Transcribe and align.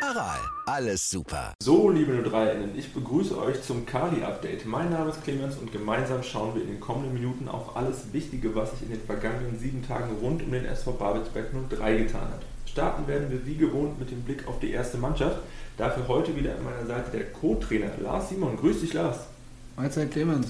Aral, 0.00 0.38
alles 0.66 1.10
super. 1.10 1.54
So, 1.60 1.90
liebe 1.90 2.12
03-Innen, 2.12 2.70
ich 2.76 2.92
begrüße 2.92 3.36
euch 3.36 3.62
zum 3.62 3.84
Kali-Update. 3.84 4.64
Mein 4.64 4.90
Name 4.90 5.10
ist 5.10 5.24
Clemens 5.24 5.56
und 5.56 5.72
gemeinsam 5.72 6.22
schauen 6.22 6.54
wir 6.54 6.62
in 6.62 6.68
den 6.68 6.80
kommenden 6.80 7.14
Minuten 7.14 7.48
auf 7.48 7.76
alles 7.76 8.12
Wichtige, 8.12 8.54
was 8.54 8.70
sich 8.70 8.82
in 8.82 8.90
den 8.90 9.00
vergangenen 9.00 9.58
sieben 9.58 9.86
Tagen 9.86 10.14
rund 10.22 10.42
um 10.42 10.52
den 10.52 10.66
SV 10.66 10.92
Babelsberg 10.92 11.48
03 11.68 11.96
getan 11.96 12.20
hat. 12.20 12.42
Starten 12.66 13.08
werden 13.08 13.30
wir 13.30 13.44
wie 13.44 13.56
gewohnt 13.56 13.98
mit 13.98 14.10
dem 14.12 14.22
Blick 14.22 14.46
auf 14.46 14.60
die 14.60 14.70
erste 14.70 14.98
Mannschaft. 14.98 15.38
Dafür 15.76 16.06
heute 16.06 16.36
wieder 16.36 16.52
an 16.52 16.64
meiner 16.64 16.86
Seite 16.86 17.10
der 17.16 17.32
Co-Trainer 17.32 17.90
Lars 18.00 18.28
Simon. 18.28 18.56
Grüß 18.56 18.80
dich, 18.80 18.92
Lars. 18.92 19.26
Mahlzeit, 19.76 20.12
Clemens. 20.12 20.46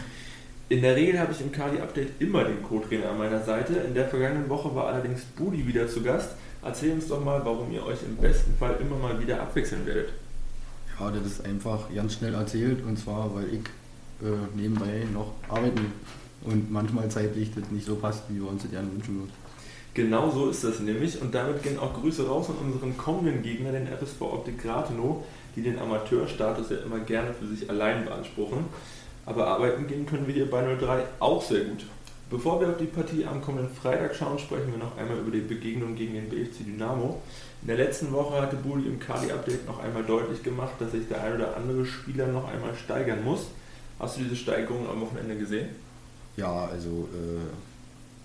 In 0.69 0.83
der 0.83 0.95
Regel 0.97 1.19
habe 1.19 1.33
ich 1.33 1.41
im 1.41 1.51
Kali-Update 1.51 2.21
immer 2.21 2.45
den 2.45 2.63
Co-Trainer 2.63 3.11
an 3.11 3.19
meiner 3.19 3.43
Seite. 3.43 3.73
In 3.75 3.95
der 3.95 4.09
vergangenen 4.09 4.51
Woche 4.51 4.75
war 4.75 4.89
allerdings 4.89 5.23
Budi 5.23 5.67
wieder 5.67 5.89
zu 5.89 6.03
Gast. 6.03 6.33
Erzähl 6.63 6.93
uns 6.93 7.09
doch 7.09 7.25
mal, 7.25 7.41
warum 7.45 7.71
ihr 7.73 7.85
euch 7.85 8.03
im 8.03 8.17
besten 8.17 8.55
Fall 8.59 8.77
immer 8.81 8.97
mal 8.97 9.21
wieder 9.21 9.41
abwechseln 9.41 9.87
werdet. 9.87 10.11
Ja, 10.99 11.11
das 11.11 11.25
ist 11.25 11.45
einfach 11.45 11.93
ganz 11.95 12.15
schnell 12.15 12.35
erzählt 12.35 12.85
und 12.85 12.99
zwar, 12.99 13.35
weil 13.35 13.47
ich 13.55 13.61
äh, 14.27 14.35
nebenbei 14.57 15.07
noch 15.13 15.33
arbeiten 15.49 15.93
und 16.43 16.71
manchmal 16.71 17.09
zeitlich 17.09 17.53
das 17.55 17.71
nicht 17.71 17.87
so 17.87 17.97
passt, 17.97 18.25
wie 18.29 18.41
wir 18.41 18.49
uns 18.49 18.63
das 18.63 18.73
gerne 18.73 18.91
wünschen 18.93 19.19
würden. 19.19 19.33
Genau 19.95 20.31
so 20.31 20.51
ist 20.51 20.65
das 20.65 20.81
nämlich 20.81 21.21
und 21.21 21.35
damit 21.35 21.63
gehen 21.63 21.79
auch 21.79 21.95
Grüße 21.95 22.27
raus 22.27 22.49
an 22.51 22.73
unseren 22.73 22.97
kommenden 22.97 23.43
Gegner, 23.43 23.73
den 23.73 23.87
FSV 23.87 24.21
Optik 24.23 24.63
Gratenow, 24.63 25.25
die 25.57 25.63
den 25.63 25.79
Amateurstatus 25.79 26.71
ja 26.71 26.79
immer 26.79 26.99
gerne 27.01 27.33
für 27.35 27.47
sich 27.47 27.69
allein 27.71 28.05
beanspruchen. 28.05 28.67
Aber 29.27 29.47
arbeiten 29.47 29.87
gehen 29.87 30.07
können 30.07 30.27
wir 30.27 30.35
hier 30.35 30.51
bei 30.51 30.63
03 30.77 31.03
auch 31.21 31.43
sehr 31.43 31.65
gut. 31.65 31.85
Bevor 32.31 32.61
wir 32.61 32.69
auf 32.69 32.77
die 32.77 32.85
Partie 32.85 33.25
am 33.25 33.41
kommenden 33.41 33.75
Freitag 33.75 34.15
schauen, 34.15 34.39
sprechen 34.39 34.71
wir 34.71 34.79
noch 34.79 34.97
einmal 34.99 35.19
über 35.19 35.31
die 35.31 35.41
Begegnung 35.41 35.95
gegen 35.95 36.13
den 36.13 36.29
BFC 36.29 36.65
Dynamo. 36.67 37.23
In 37.63 37.69
der 37.69 37.79
letzten 37.79 38.13
Woche 38.13 38.41
hatte 38.41 38.57
Buli 38.57 38.87
im 38.87 39.01
Kali-Update 39.01 39.67
noch 39.67 39.83
einmal 39.83 40.05
deutlich 40.05 40.43
gemacht, 40.43 40.75
dass 40.79 40.93
sich 40.93 41.09
der 41.09 41.23
ein 41.23 41.37
oder 41.37 41.57
andere 41.57 41.87
Spieler 41.87 42.27
noch 42.27 42.47
einmal 42.47 42.75
steigern 42.75 43.25
muss. 43.25 43.47
Hast 43.99 44.19
du 44.19 44.25
diese 44.25 44.37
Steigerung 44.37 44.87
am 44.89 45.01
Wochenende 45.01 45.39
gesehen? 45.39 45.71
Ja, 46.37 46.67
also 46.67 47.09
äh, 47.15 47.49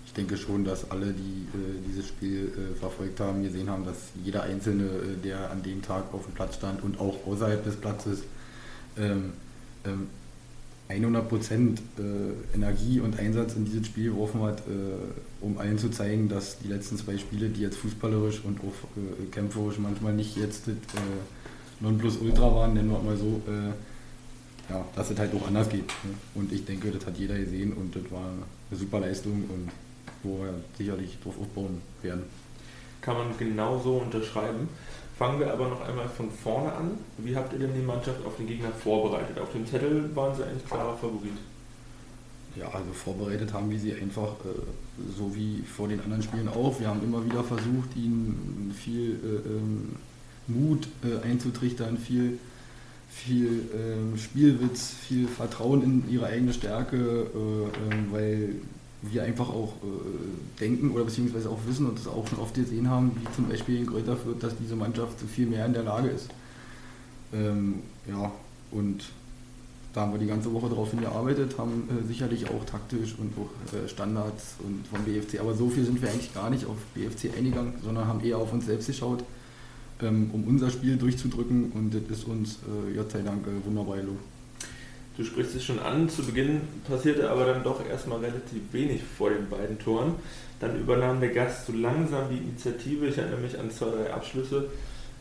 ich 0.06 0.12
denke 0.12 0.36
schon, 0.36 0.66
dass 0.66 0.90
alle, 0.90 1.06
die 1.06 1.48
äh, 1.56 1.80
dieses 1.88 2.06
Spiel 2.06 2.52
äh, 2.52 2.78
verfolgt 2.78 3.20
haben, 3.20 3.42
gesehen 3.42 3.70
haben, 3.70 3.86
dass 3.86 3.96
jeder 4.22 4.42
Einzelne, 4.42 4.84
äh, 4.84 5.22
der 5.24 5.50
an 5.50 5.62
dem 5.62 5.80
Tag 5.80 6.12
auf 6.12 6.24
dem 6.24 6.34
Platz 6.34 6.56
stand 6.56 6.84
und 6.84 7.00
auch 7.00 7.26
außerhalb 7.26 7.64
des 7.64 7.76
Platzes, 7.76 8.22
ähm, 8.98 9.32
ähm, 9.86 10.08
100 10.88 11.28
Prozent 11.28 11.80
äh, 11.98 12.54
Energie 12.54 13.00
und 13.00 13.18
Einsatz 13.18 13.54
in 13.54 13.64
dieses 13.64 13.86
Spiel 13.86 14.10
geworfen 14.10 14.42
hat, 14.42 14.60
äh, 14.60 15.42
um 15.44 15.58
allen 15.58 15.78
zu 15.78 15.90
zeigen, 15.90 16.28
dass 16.28 16.58
die 16.58 16.68
letzten 16.68 16.98
zwei 16.98 17.16
Spiele, 17.16 17.48
die 17.48 17.62
jetzt 17.62 17.76
fußballerisch 17.78 18.42
und 18.44 18.60
auch 18.60 18.98
äh, 18.98 19.26
kämpferisch 19.30 19.78
manchmal 19.78 20.12
nicht 20.12 20.36
jetzt 20.36 20.66
das 20.66 20.74
äh, 20.74 21.80
Nonplusultra 21.80 22.54
waren, 22.54 22.74
nennen 22.74 22.90
wir 22.90 22.98
mal 22.98 23.16
so, 23.16 23.40
äh, 23.48 24.72
ja, 24.72 24.84
dass 24.94 25.10
es 25.10 25.18
halt 25.18 25.34
auch 25.34 25.46
anders 25.46 25.68
geht. 25.68 25.86
Ne? 25.86 26.14
Und 26.34 26.52
ich 26.52 26.64
denke, 26.64 26.90
das 26.90 27.06
hat 27.06 27.16
jeder 27.18 27.38
gesehen 27.38 27.72
und 27.72 27.96
das 27.96 28.10
war 28.10 28.26
eine 28.70 28.78
super 28.78 29.00
Leistung 29.00 29.44
und 29.48 29.70
wo 30.22 30.38
wir 30.42 30.54
sicherlich 30.76 31.18
drauf 31.22 31.34
aufbauen 31.40 31.80
werden. 32.02 32.22
Kann 33.00 33.16
man 33.16 33.38
genauso 33.38 33.98
unterschreiben. 33.98 34.68
Fangen 35.16 35.38
wir 35.38 35.52
aber 35.52 35.68
noch 35.68 35.86
einmal 35.86 36.08
von 36.08 36.30
vorne 36.30 36.72
an. 36.72 36.98
Wie 37.18 37.36
habt 37.36 37.52
ihr 37.52 37.60
denn 37.60 37.74
die 37.74 37.86
Mannschaft 37.86 38.24
auf 38.26 38.36
den 38.36 38.48
Gegner 38.48 38.70
vorbereitet? 38.70 39.38
Auf 39.38 39.52
dem 39.52 39.64
Zettel 39.66 40.14
waren 40.16 40.34
sie 40.34 40.42
eigentlich 40.42 40.66
klarer 40.66 40.96
Favorit. 40.96 41.36
Ja, 42.56 42.68
also 42.68 42.92
vorbereitet 42.92 43.52
haben 43.52 43.70
wir 43.70 43.78
sie 43.78 43.94
einfach 43.94 44.32
äh, 44.44 45.12
so 45.16 45.34
wie 45.34 45.62
vor 45.62 45.88
den 45.88 46.00
anderen 46.00 46.22
Spielen 46.22 46.48
auch. 46.48 46.78
Wir 46.80 46.88
haben 46.88 47.02
immer 47.02 47.24
wieder 47.24 47.44
versucht, 47.44 47.96
ihnen 47.96 48.74
viel 48.76 49.12
äh, 49.24 49.48
ähm, 49.48 49.96
Mut 50.46 50.88
äh, 51.04 51.24
einzutrichtern, 51.24 51.96
viel, 51.96 52.38
viel 53.08 53.68
ähm, 53.74 54.18
Spielwitz, 54.18 54.94
viel 55.06 55.26
Vertrauen 55.26 55.82
in 55.82 56.10
ihre 56.10 56.26
eigene 56.26 56.52
Stärke, 56.52 56.96
äh, 56.96 57.94
ähm, 57.94 58.08
weil 58.10 58.54
wir 59.10 59.22
einfach 59.22 59.48
auch 59.48 59.74
äh, 59.82 60.60
denken 60.60 60.90
oder 60.90 61.04
beziehungsweise 61.04 61.50
auch 61.50 61.60
wissen 61.66 61.86
und 61.86 61.98
das 61.98 62.06
auch 62.06 62.26
schon 62.26 62.38
oft 62.38 62.54
gesehen 62.54 62.88
haben, 62.88 63.12
wie 63.20 63.34
zum 63.34 63.48
Beispiel 63.48 63.78
in 63.78 63.86
Kräuter 63.86 64.16
führt, 64.16 64.42
dass 64.42 64.56
diese 64.56 64.76
Mannschaft 64.76 65.20
viel 65.20 65.46
mehr 65.46 65.66
in 65.66 65.72
der 65.72 65.82
Lage 65.82 66.08
ist. 66.08 66.28
Ähm, 67.32 67.80
ja, 68.08 68.30
und 68.70 69.04
da 69.92 70.02
haben 70.02 70.12
wir 70.12 70.18
die 70.18 70.26
ganze 70.26 70.52
Woche 70.52 70.68
darauf 70.68 70.90
hingearbeitet, 70.90 71.56
haben 71.56 71.88
äh, 71.88 72.06
sicherlich 72.06 72.50
auch 72.50 72.64
taktisch 72.64 73.14
und 73.18 73.32
auch 73.38 73.74
äh, 73.74 73.88
Standards 73.88 74.56
und 74.58 74.86
vom 74.88 75.04
BFC, 75.04 75.40
aber 75.40 75.54
so 75.54 75.68
viel 75.68 75.84
sind 75.84 76.02
wir 76.02 76.10
eigentlich 76.10 76.34
gar 76.34 76.50
nicht 76.50 76.66
auf 76.66 76.76
BFC 76.94 77.36
eingegangen, 77.36 77.74
sondern 77.82 78.08
haben 78.08 78.20
eher 78.24 78.38
auf 78.38 78.52
uns 78.52 78.66
selbst 78.66 78.88
geschaut, 78.88 79.24
ähm, 80.02 80.30
um 80.32 80.44
unser 80.44 80.70
Spiel 80.70 80.96
durchzudrücken 80.96 81.70
und 81.72 81.94
das 81.94 82.18
ist 82.18 82.26
uns, 82.26 82.58
äh, 82.90 82.96
Gott 82.96 83.12
sei 83.12 83.22
Dank, 83.22 83.46
äh, 83.46 83.64
wunderbar 83.64 83.96
gelungen. 83.96 84.33
Du 85.16 85.22
sprichst 85.22 85.54
es 85.54 85.64
schon 85.64 85.78
an, 85.78 86.08
zu 86.08 86.24
Beginn 86.24 86.62
passierte 86.88 87.30
aber 87.30 87.44
dann 87.44 87.62
doch 87.62 87.86
erstmal 87.86 88.18
relativ 88.18 88.60
wenig 88.72 89.00
vor 89.16 89.30
den 89.30 89.48
beiden 89.48 89.78
Toren. 89.78 90.16
Dann 90.58 90.80
übernahm 90.80 91.20
der 91.20 91.28
Gast 91.28 91.66
so 91.66 91.72
langsam 91.72 92.28
die 92.30 92.38
Initiative, 92.38 93.06
ich 93.06 93.18
erinnere 93.18 93.40
mich 93.40 93.58
an 93.58 93.70
zwei, 93.70 93.90
drei 93.90 94.12
Abschlüsse. 94.12 94.70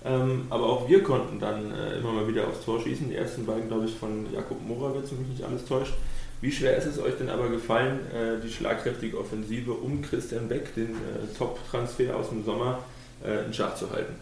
Ähm, 0.04 0.48
aber 0.50 0.66
auch 0.66 0.90
wir 0.90 1.04
konnten 1.04 1.40
dann 1.40 1.72
äh, 1.72 1.98
immer 2.00 2.12
mal 2.12 2.28
wieder 2.28 2.48
aufs 2.48 2.66
Tor 2.66 2.82
schießen. 2.82 3.10
Die 3.10 3.16
ersten 3.16 3.46
beiden, 3.46 3.68
glaube 3.68 3.86
ich, 3.86 3.94
von 3.94 4.32
Jakob 4.34 4.66
Morawitz, 4.66 5.12
wenn 5.12 5.20
mich 5.20 5.30
nicht 5.30 5.44
alles 5.44 5.66
täuscht. 5.66 5.94
Wie 6.42 6.52
schwer 6.52 6.76
ist 6.76 6.88
es 6.88 7.00
euch 7.00 7.16
denn 7.18 7.30
aber 7.30 7.48
gefallen, 7.50 8.00
äh, 8.12 8.42
die 8.44 8.52
schlagkräftige 8.52 9.18
Offensive 9.18 9.72
um 9.72 10.02
Christian 10.02 10.50
Beck, 10.50 10.76
den 10.76 10.90
äh, 10.90 11.38
Top-Transfer 11.38 12.18
aus 12.18 12.30
dem 12.30 12.44
Sommer, 12.44 12.80
äh, 13.24 13.46
in 13.46 13.54
Schach 13.54 13.76
zu 13.76 13.90
halten? 13.92 14.16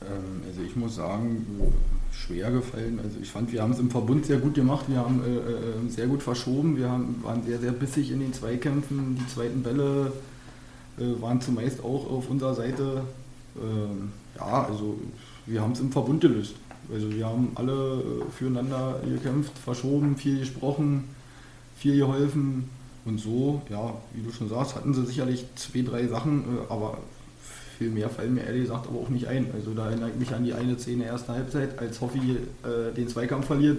Ähm, 0.00 0.42
also 0.46 0.62
ich 0.62 0.76
muss 0.76 0.94
sagen, 0.94 1.74
schwer 2.26 2.50
gefallen. 2.50 3.00
Also 3.02 3.18
ich 3.20 3.30
fand, 3.30 3.52
wir 3.52 3.62
haben 3.62 3.72
es 3.72 3.78
im 3.78 3.90
Verbund 3.90 4.26
sehr 4.26 4.38
gut 4.38 4.54
gemacht. 4.54 4.86
Wir 4.88 4.98
haben 4.98 5.22
äh, 5.24 5.86
äh, 5.86 5.90
sehr 5.90 6.06
gut 6.06 6.22
verschoben. 6.22 6.76
Wir 6.76 6.90
haben, 6.90 7.20
waren 7.22 7.42
sehr, 7.44 7.58
sehr 7.58 7.72
bissig 7.72 8.10
in 8.10 8.20
den 8.20 8.32
Zweikämpfen. 8.32 9.16
Die 9.20 9.26
zweiten 9.32 9.62
Bälle 9.62 10.12
äh, 10.98 11.20
waren 11.20 11.40
zumeist 11.40 11.82
auch 11.82 12.10
auf 12.10 12.28
unserer 12.28 12.54
Seite. 12.54 13.04
Ähm, 13.56 14.12
ja, 14.36 14.64
also 14.64 14.98
wir 15.46 15.60
haben 15.62 15.72
es 15.72 15.80
im 15.80 15.90
Verbund 15.90 16.20
gelöst. 16.20 16.54
Also 16.92 17.10
wir 17.10 17.26
haben 17.26 17.52
alle 17.54 17.72
äh, 17.72 18.30
füreinander 18.36 19.00
gekämpft, 19.04 19.56
verschoben, 19.58 20.16
viel 20.16 20.40
gesprochen, 20.40 21.04
viel 21.76 21.96
geholfen. 21.96 22.68
Und 23.04 23.18
so, 23.18 23.62
ja, 23.70 23.94
wie 24.12 24.22
du 24.22 24.30
schon 24.30 24.48
sagst, 24.48 24.74
hatten 24.74 24.92
sie 24.92 25.06
sicherlich 25.06 25.46
zwei, 25.54 25.82
drei 25.82 26.06
Sachen, 26.06 26.42
äh, 26.42 26.72
aber 26.72 26.98
viel 27.80 27.88
mehr 27.88 28.10
fallen 28.10 28.34
mir 28.34 28.44
ehrlich 28.44 28.64
gesagt 28.64 28.88
aber 28.88 28.98
auch 28.98 29.08
nicht 29.08 29.26
ein. 29.26 29.46
Also 29.54 29.72
da 29.72 29.86
erinnere 29.86 30.10
ich 30.10 30.16
mich 30.16 30.34
an 30.34 30.44
die 30.44 30.52
eine 30.52 30.78
Szene 30.78 31.06
erster 31.06 31.32
Halbzeit, 31.32 31.78
als 31.78 31.98
Hoffi 32.02 32.18
äh, 32.62 32.94
den 32.94 33.08
Zweikampf 33.08 33.46
verliert, 33.46 33.78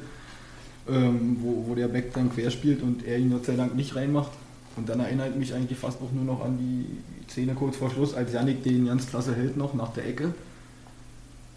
ähm, 0.89 1.37
wo, 1.39 1.67
wo 1.67 1.75
der 1.75 1.87
Beck 1.87 2.11
dann 2.15 2.33
quer 2.33 2.49
spielt 2.49 2.81
und 2.81 3.05
er 3.05 3.19
ihn 3.19 3.29
Gott 3.29 3.45
sei 3.45 3.55
Dank 3.55 3.75
nicht 3.75 3.95
reinmacht. 3.95 4.31
Und 4.75 4.89
dann 4.89 5.01
erinnere 5.01 5.29
ich 5.29 5.35
mich 5.35 5.53
eigentlich 5.53 5.77
fast 5.77 6.01
auch 6.01 6.11
nur 6.11 6.23
noch 6.23 6.43
an 6.43 6.57
die 6.57 7.29
Szene 7.29 7.53
kurz 7.53 7.77
vor 7.77 7.91
Schluss, 7.91 8.15
als 8.15 8.33
Janik 8.33 8.63
den 8.63 8.87
ganz 8.87 9.07
klasse 9.07 9.35
hält 9.35 9.55
noch 9.55 9.75
nach 9.75 9.93
der 9.93 10.07
Ecke. 10.07 10.33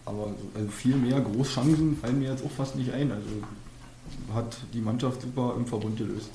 Aber 0.04 0.34
also 0.54 0.68
viel 0.68 0.96
mehr 0.96 1.22
Großchancen 1.22 1.96
fallen 1.96 2.18
mir 2.18 2.30
jetzt 2.30 2.44
auch 2.44 2.50
fast 2.50 2.76
nicht 2.76 2.92
ein. 2.92 3.10
Also 3.10 4.34
hat 4.34 4.58
die 4.74 4.82
Mannschaft 4.82 5.22
super 5.22 5.54
im 5.56 5.64
Verbund 5.64 5.96
gelöst. 5.96 6.28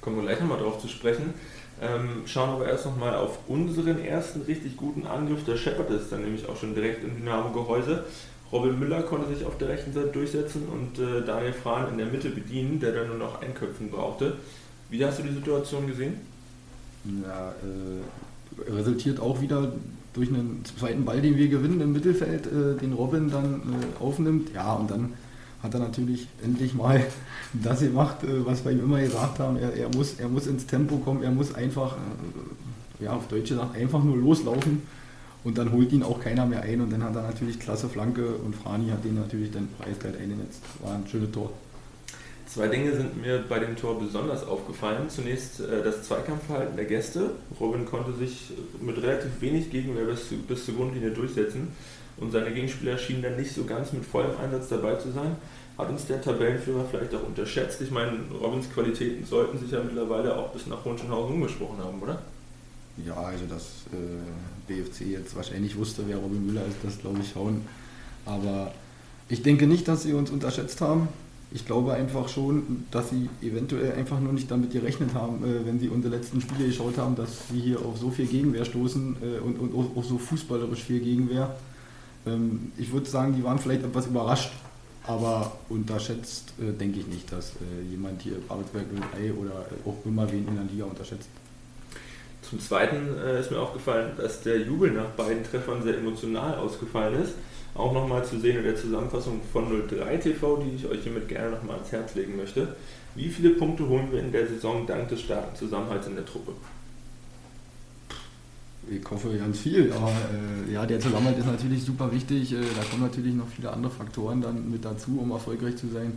Kommen 0.00 0.18
wir 0.18 0.22
gleich 0.22 0.38
nochmal 0.38 0.60
drauf 0.60 0.80
zu 0.80 0.86
sprechen. 0.86 1.34
Ähm, 1.80 2.22
schauen 2.24 2.50
aber 2.50 2.66
erst 2.66 2.86
nochmal 2.86 3.14
auf 3.14 3.38
unseren 3.48 4.02
ersten 4.02 4.42
richtig 4.42 4.76
guten 4.76 5.06
Angriff. 5.06 5.44
Der 5.44 5.56
scheppert 5.56 5.90
es 5.90 6.08
dann 6.08 6.22
nämlich 6.22 6.48
auch 6.48 6.56
schon 6.56 6.74
direkt 6.74 7.04
im 7.04 7.16
Dynamo-Gehäuse. 7.16 8.04
Robin 8.50 8.78
Müller 8.78 9.02
konnte 9.02 9.34
sich 9.34 9.44
auf 9.44 9.58
der 9.58 9.68
rechten 9.68 9.92
Seite 9.92 10.08
durchsetzen 10.08 10.62
und 10.68 10.98
äh, 10.98 11.24
Daniel 11.24 11.52
Frahn 11.52 11.90
in 11.90 11.98
der 11.98 12.06
Mitte 12.06 12.30
bedienen, 12.30 12.80
der 12.80 12.92
dann 12.92 13.08
nur 13.08 13.18
noch 13.18 13.42
Einköpfen 13.42 13.90
brauchte. 13.90 14.34
Wie 14.88 15.04
hast 15.04 15.18
du 15.18 15.24
die 15.24 15.34
Situation 15.34 15.86
gesehen? 15.86 16.14
Ja, 17.04 17.50
äh, 17.50 18.70
resultiert 18.70 19.20
auch 19.20 19.40
wieder 19.40 19.72
durch 20.14 20.28
einen 20.28 20.64
zweiten 20.64 21.04
Ball, 21.04 21.20
den 21.20 21.36
wir 21.36 21.48
gewinnen 21.48 21.80
im 21.80 21.92
Mittelfeld, 21.92 22.46
äh, 22.46 22.80
den 22.80 22.92
Robin 22.92 23.30
dann 23.30 23.54
äh, 23.54 24.02
aufnimmt. 24.02 24.54
Ja, 24.54 24.74
und 24.74 24.90
dann 24.90 25.12
hat 25.66 25.74
er 25.74 25.80
natürlich 25.80 26.28
endlich 26.42 26.74
mal 26.74 27.04
das 27.52 27.80
gemacht, 27.80 28.22
äh, 28.22 28.46
was 28.46 28.64
wir 28.64 28.72
ihm 28.72 28.80
immer 28.80 29.00
gesagt 29.00 29.38
haben. 29.38 29.56
Er, 29.56 29.74
er, 29.74 29.88
muss, 29.88 30.14
er 30.18 30.28
muss 30.28 30.46
ins 30.46 30.66
Tempo 30.66 30.98
kommen, 30.98 31.22
er 31.22 31.30
muss 31.30 31.54
einfach, 31.54 31.96
äh, 33.00 33.04
ja, 33.04 33.12
auf 33.12 33.28
Deutsch 33.28 33.50
gesagt, 33.50 33.76
einfach 33.76 34.02
nur 34.02 34.16
loslaufen 34.16 34.82
und 35.44 35.58
dann 35.58 35.72
holt 35.72 35.92
ihn 35.92 36.02
auch 36.02 36.20
keiner 36.20 36.46
mehr 36.46 36.62
ein 36.62 36.80
und 36.80 36.92
dann 36.92 37.02
hat 37.02 37.14
er 37.14 37.22
natürlich 37.22 37.58
klasse 37.58 37.88
Flanke 37.88 38.26
und 38.26 38.54
Frani 38.54 38.90
hat 38.90 39.04
den 39.04 39.16
natürlich 39.16 39.50
dann 39.50 39.68
eiskalt 39.80 40.18
eingenetzt. 40.18 40.62
War 40.82 40.94
ein 40.94 41.06
schönes 41.06 41.30
Tor. 41.32 41.52
Zwei 42.46 42.68
Dinge 42.68 42.94
sind 42.94 43.20
mir 43.20 43.44
bei 43.48 43.58
dem 43.58 43.74
Tor 43.76 43.98
besonders 43.98 44.46
aufgefallen. 44.46 45.10
Zunächst 45.10 45.60
äh, 45.60 45.82
das 45.82 46.04
Zweikampfverhalten 46.04 46.76
der 46.76 46.86
Gäste. 46.86 47.32
Robin 47.60 47.84
konnte 47.84 48.12
sich 48.14 48.52
mit 48.80 48.96
relativ 49.02 49.40
wenig 49.40 49.70
Gegenwehr 49.70 50.04
bis, 50.04 50.28
bis 50.46 50.64
zur 50.64 50.76
Grundlinie 50.76 51.10
durchsetzen 51.10 51.72
und 52.18 52.30
seine 52.30 52.52
Gegenspieler 52.52 52.96
schienen 52.96 53.22
dann 53.22 53.36
nicht 53.36 53.52
so 53.52 53.64
ganz 53.64 53.92
mit 53.92 54.04
vollem 54.04 54.36
Einsatz 54.42 54.68
dabei 54.68 54.94
zu 54.94 55.12
sein. 55.12 55.36
Hat 55.76 55.90
uns 55.90 56.06
der 56.06 56.22
Tabellenführer 56.22 56.84
vielleicht 56.90 57.14
auch 57.14 57.26
unterschätzt? 57.26 57.80
Ich 57.82 57.90
meine, 57.90 58.12
Robins 58.40 58.70
Qualitäten 58.72 59.26
sollten 59.26 59.58
sich 59.58 59.70
ja 59.70 59.82
mittlerweile 59.82 60.34
auch 60.34 60.50
bis 60.52 60.66
nach 60.66 60.82
Hohenschönhausen 60.84 61.34
umgesprochen 61.34 61.78
haben, 61.78 62.00
oder? 62.00 62.22
Ja, 63.04 63.14
also 63.14 63.44
dass 63.44 63.84
äh, 63.92 64.72
BFC 64.72 65.12
jetzt 65.12 65.36
wahrscheinlich 65.36 65.76
wusste, 65.76 66.02
wer 66.06 66.16
Robin 66.16 66.46
Müller 66.46 66.62
ist, 66.66 66.78
das 66.82 66.98
glaube 66.98 67.18
ich 67.20 67.30
schon. 67.30 67.60
Aber 68.24 68.72
ich 69.28 69.42
denke 69.42 69.66
nicht, 69.66 69.86
dass 69.86 70.04
sie 70.04 70.14
uns 70.14 70.30
unterschätzt 70.30 70.80
haben. 70.80 71.08
Ich 71.52 71.66
glaube 71.66 71.92
einfach 71.92 72.28
schon, 72.28 72.86
dass 72.90 73.10
sie 73.10 73.28
eventuell 73.42 73.92
einfach 73.92 74.18
nur 74.18 74.32
nicht 74.32 74.50
damit 74.50 74.72
gerechnet 74.72 75.12
haben, 75.12 75.44
äh, 75.44 75.66
wenn 75.66 75.78
sie 75.78 75.88
unsere 75.88 76.16
letzten 76.16 76.40
Spiele 76.40 76.68
geschaut 76.68 76.96
haben, 76.96 77.16
dass 77.16 77.48
sie 77.48 77.60
hier 77.60 77.80
auf 77.80 77.98
so 77.98 78.10
viel 78.10 78.26
Gegenwehr 78.26 78.64
stoßen 78.64 79.16
äh, 79.22 79.38
und, 79.40 79.58
und 79.58 79.74
auch 79.74 80.04
so 80.04 80.16
fußballerisch 80.16 80.84
viel 80.84 81.00
Gegenwehr. 81.00 81.54
Ähm, 82.26 82.72
ich 82.76 82.92
würde 82.92 83.06
sagen, 83.06 83.34
die 83.36 83.44
waren 83.44 83.58
vielleicht 83.58 83.84
etwas 83.84 84.06
überrascht, 84.06 84.50
aber 85.06 85.52
unterschätzt 85.68 86.52
äh, 86.60 86.72
denke 86.72 87.00
ich 87.00 87.06
nicht, 87.06 87.30
dass 87.32 87.52
äh, 87.52 87.90
jemand 87.90 88.22
hier 88.22 88.36
Arbeitswerk 88.48 88.86
03 89.14 89.32
oder 89.32 89.66
auch 89.84 90.04
immer 90.04 90.30
wen 90.30 90.46
in 90.48 90.56
der 90.56 90.64
Liga 90.64 90.84
unterschätzt. 90.84 91.28
Zum 92.42 92.60
Zweiten 92.60 93.16
äh, 93.18 93.40
ist 93.40 93.50
mir 93.50 93.60
aufgefallen, 93.60 94.12
dass 94.16 94.42
der 94.42 94.60
Jubel 94.60 94.92
nach 94.92 95.10
beiden 95.10 95.42
Treffern 95.44 95.82
sehr 95.82 95.98
emotional 95.98 96.56
ausgefallen 96.56 97.22
ist. 97.22 97.34
Auch 97.74 97.92
nochmal 97.92 98.24
zu 98.24 98.38
sehen 98.38 98.58
in 98.58 98.64
der 98.64 98.76
Zusammenfassung 98.76 99.40
von 99.52 99.66
03 99.88 100.16
TV, 100.16 100.56
die 100.58 100.76
ich 100.76 100.86
euch 100.86 101.02
hiermit 101.02 101.28
gerne 101.28 101.56
nochmal 101.56 101.76
ans 101.76 101.92
Herz 101.92 102.14
legen 102.14 102.36
möchte. 102.36 102.74
Wie 103.14 103.28
viele 103.28 103.50
Punkte 103.50 103.86
holen 103.88 104.10
wir 104.12 104.20
in 104.20 104.32
der 104.32 104.46
Saison 104.46 104.86
dank 104.86 105.08
des 105.08 105.22
starken 105.22 105.54
Zusammenhalts 105.56 106.06
in 106.06 106.14
der 106.14 106.24
Truppe? 106.24 106.52
Ich 108.88 109.10
hoffe 109.10 109.36
ganz 109.36 109.58
viel, 109.58 109.92
aber 109.92 110.12
äh, 110.68 110.72
ja, 110.72 110.86
der 110.86 111.00
Zusammenhalt 111.00 111.38
ist 111.38 111.46
natürlich 111.46 111.82
super 111.82 112.12
wichtig. 112.12 112.52
Äh, 112.52 112.58
da 112.76 112.84
kommen 112.88 113.02
natürlich 113.02 113.34
noch 113.34 113.48
viele 113.48 113.72
andere 113.72 113.90
Faktoren 113.90 114.40
dann 114.40 114.70
mit 114.70 114.84
dazu, 114.84 115.18
um 115.20 115.32
erfolgreich 115.32 115.76
zu 115.76 115.88
sein. 115.88 116.12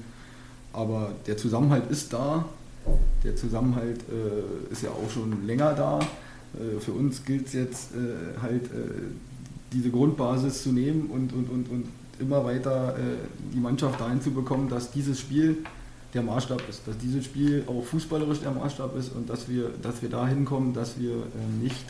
Aber 0.72 1.14
der 1.26 1.36
Zusammenhalt 1.36 1.90
ist 1.90 2.14
da. 2.14 2.46
Der 3.24 3.36
Zusammenhalt 3.36 4.02
äh, 4.10 4.72
ist 4.72 4.84
ja 4.84 4.90
auch 4.90 5.10
schon 5.10 5.48
länger 5.48 5.74
da. 5.74 6.00
Äh, 6.00 6.80
für 6.80 6.92
uns 6.92 7.26
gilt 7.26 7.48
es 7.48 7.54
jetzt 7.54 7.92
äh, 7.96 8.40
halt, 8.42 8.70
diese 9.72 9.92
Grundbasis 9.92 10.64
zu 10.64 10.72
nehmen 10.72 11.10
und, 11.12 11.32
und, 11.34 11.50
und, 11.50 11.70
und 11.70 11.86
immer 12.20 12.44
weiter 12.44 12.96
die 13.54 13.60
Mannschaft 13.60 14.02
dahin 14.02 14.20
zu 14.20 14.32
bekommen, 14.32 14.68
dass 14.68 14.90
dieses 14.90 15.20
Spiel 15.20 15.58
der 16.16 16.24
Maßstab 16.24 16.68
ist, 16.68 16.88
dass 16.88 16.98
dieses 16.98 17.26
Spiel 17.26 17.64
auch 17.68 17.84
fußballerisch 17.84 18.40
der 18.40 18.50
Maßstab 18.50 18.98
ist 18.98 19.16
und 19.16 19.30
dass 19.30 19.48
wir, 19.48 19.70
dass 19.84 20.02
wir 20.02 20.10
dahin 20.10 20.44
kommen, 20.44 20.74
dass 20.74 21.00
wir 21.00 21.22
nicht 21.62 21.86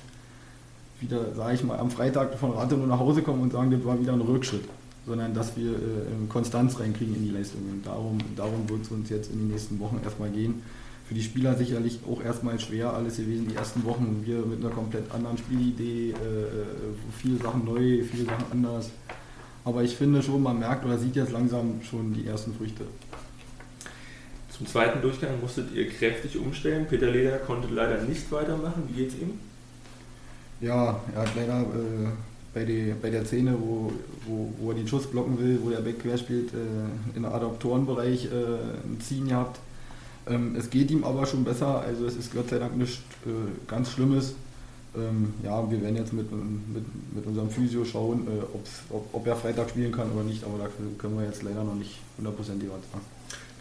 wieder, 1.01 1.33
sage 1.35 1.55
ich 1.55 1.63
mal, 1.63 1.79
am 1.79 1.91
Freitag 1.91 2.37
von 2.37 2.51
Rathenow 2.51 2.87
nach 2.87 2.99
Hause 2.99 3.21
kommen 3.21 3.41
und 3.41 3.51
sagen, 3.51 3.71
das 3.71 3.83
war 3.85 3.99
wieder 3.99 4.13
ein 4.13 4.21
Rückschritt, 4.21 4.63
sondern 5.05 5.33
dass 5.33 5.55
wir 5.57 5.71
äh, 5.71 6.27
Konstanz 6.27 6.79
reinkriegen 6.79 7.15
in 7.15 7.23
die 7.25 7.31
Leistungen. 7.31 7.81
Darum, 7.83 8.17
darum 8.35 8.69
wird 8.69 8.83
es 8.83 8.91
uns 8.91 9.09
jetzt 9.09 9.31
in 9.31 9.39
den 9.39 9.47
nächsten 9.49 9.79
Wochen 9.79 9.99
erstmal 10.03 10.29
gehen. 10.29 10.61
Für 11.07 11.15
die 11.15 11.23
Spieler 11.23 11.55
sicherlich 11.55 12.01
auch 12.07 12.23
erstmal 12.23 12.59
schwer 12.59 12.93
alles 12.93 13.17
gewesen, 13.17 13.47
die 13.47 13.55
ersten 13.55 13.83
Wochen. 13.83 14.21
Wir 14.25 14.45
mit 14.45 14.59
einer 14.59 14.69
komplett 14.73 15.11
anderen 15.11 15.37
Spielidee, 15.37 16.11
äh, 16.11 16.13
äh 16.13 16.15
viele 17.17 17.37
Sachen 17.37 17.65
neu, 17.65 18.03
viele 18.03 18.25
Sachen 18.25 18.45
anders. 18.51 18.91
Aber 19.65 19.83
ich 19.83 19.95
finde 19.95 20.21
schon, 20.21 20.43
man 20.43 20.59
merkt 20.59 20.85
oder 20.85 20.97
sieht 20.97 21.15
jetzt 21.15 21.31
langsam 21.31 21.81
schon 21.81 22.13
die 22.13 22.27
ersten 22.27 22.53
Früchte. 22.53 22.83
Zum 24.55 24.67
zweiten 24.67 25.01
Durchgang 25.01 25.39
musstet 25.41 25.73
ihr 25.73 25.89
kräftig 25.89 26.37
umstellen. 26.37 26.85
Peter 26.87 27.09
Leder 27.09 27.37
konnte 27.37 27.73
leider 27.73 28.01
nicht 28.03 28.31
weitermachen. 28.31 28.83
Wie 28.89 29.01
geht's 29.01 29.15
ihm? 29.15 29.39
Ja, 30.61 30.99
er 31.15 31.21
hat 31.21 31.35
leider 31.35 31.61
äh, 31.61 32.09
bei, 32.53 32.65
die, 32.65 32.93
bei 33.01 33.09
der 33.09 33.25
Szene, 33.25 33.55
wo, 33.59 33.91
wo, 34.27 34.53
wo 34.59 34.71
er 34.71 34.75
den 34.75 34.87
Schuss 34.87 35.07
blocken 35.07 35.39
will, 35.39 35.59
wo 35.63 35.69
der 35.69 35.79
Beck 35.79 36.01
quer 36.01 36.17
spielt, 36.17 36.53
äh, 36.53 37.15
in 37.15 37.23
der 37.23 37.33
Adaptorenbereich 37.33 38.25
äh, 38.25 38.27
ein 38.85 38.99
Ziehen 38.99 39.29
gehabt. 39.29 39.59
Ähm, 40.27 40.55
es 40.57 40.69
geht 40.69 40.91
ihm 40.91 41.03
aber 41.03 41.25
schon 41.25 41.43
besser, 41.43 41.81
also 41.81 42.05
es 42.05 42.15
ist 42.15 42.33
Gott 42.33 42.49
sei 42.49 42.59
Dank 42.59 42.75
nichts 42.75 42.97
äh, 43.25 43.29
ganz 43.67 43.91
Schlimmes. 43.91 44.35
Ähm, 44.95 45.33
ja, 45.43 45.69
wir 45.69 45.81
werden 45.81 45.95
jetzt 45.95 46.13
mit, 46.13 46.31
mit, 46.31 46.83
mit 47.15 47.25
unserem 47.25 47.49
Physio 47.49 47.85
schauen, 47.85 48.27
äh, 48.27 48.41
ob, 48.91 49.05
ob 49.13 49.27
er 49.27 49.35
Freitag 49.35 49.69
spielen 49.69 49.91
kann 49.91 50.11
oder 50.11 50.23
nicht, 50.23 50.43
aber 50.43 50.57
dafür 50.57 50.85
können 50.97 51.17
wir 51.17 51.25
jetzt 51.25 51.43
leider 51.43 51.63
noch 51.63 51.75
nicht 51.75 51.99
hundertprozentig 52.17 52.67
was 52.69 52.91
sagen. 52.91 53.05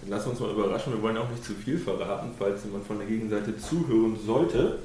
Dann 0.00 0.10
lass 0.10 0.26
uns 0.26 0.40
mal 0.40 0.50
überraschen, 0.50 0.94
wir 0.94 1.02
wollen 1.02 1.16
auch 1.16 1.30
nicht 1.30 1.44
zu 1.44 1.52
viel 1.52 1.78
verraten, 1.78 2.30
falls 2.38 2.64
jemand 2.64 2.86
von 2.86 2.98
der 2.98 3.06
Gegenseite 3.06 3.56
zuhören 3.58 4.16
sollte. 4.24 4.78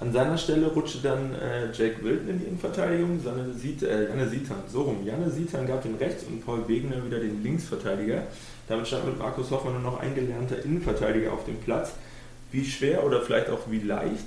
An 0.00 0.12
seiner 0.12 0.38
Stelle 0.38 0.68
rutschte 0.68 0.98
dann 1.02 1.34
äh, 1.34 1.72
Jake 1.72 2.02
Wilton 2.04 2.28
in 2.28 2.38
die 2.38 2.44
Innenverteidigung, 2.44 3.20
Janne, 3.24 3.52
Siet, 3.52 3.82
äh, 3.82 4.08
Janne 4.08 4.28
Sietan, 4.28 4.58
so 4.70 4.82
rum. 4.82 5.04
Janne 5.04 5.28
Sietan 5.28 5.66
gab 5.66 5.82
den 5.82 5.96
Rechts- 5.96 6.24
und 6.24 6.44
Paul 6.44 6.68
Wegner 6.68 7.04
wieder 7.04 7.18
den 7.18 7.42
Linksverteidiger. 7.42 8.22
Damit 8.68 8.86
stand 8.86 9.06
mit 9.06 9.18
Markus 9.18 9.50
Hoffmann 9.50 9.72
nur 9.72 9.82
noch 9.82 10.00
ein 10.00 10.14
gelernter 10.14 10.64
Innenverteidiger 10.64 11.32
auf 11.32 11.44
dem 11.46 11.56
Platz. 11.56 11.92
Wie 12.52 12.64
schwer 12.64 13.04
oder 13.04 13.22
vielleicht 13.22 13.50
auch 13.50 13.60
wie 13.68 13.80
leicht 13.80 14.26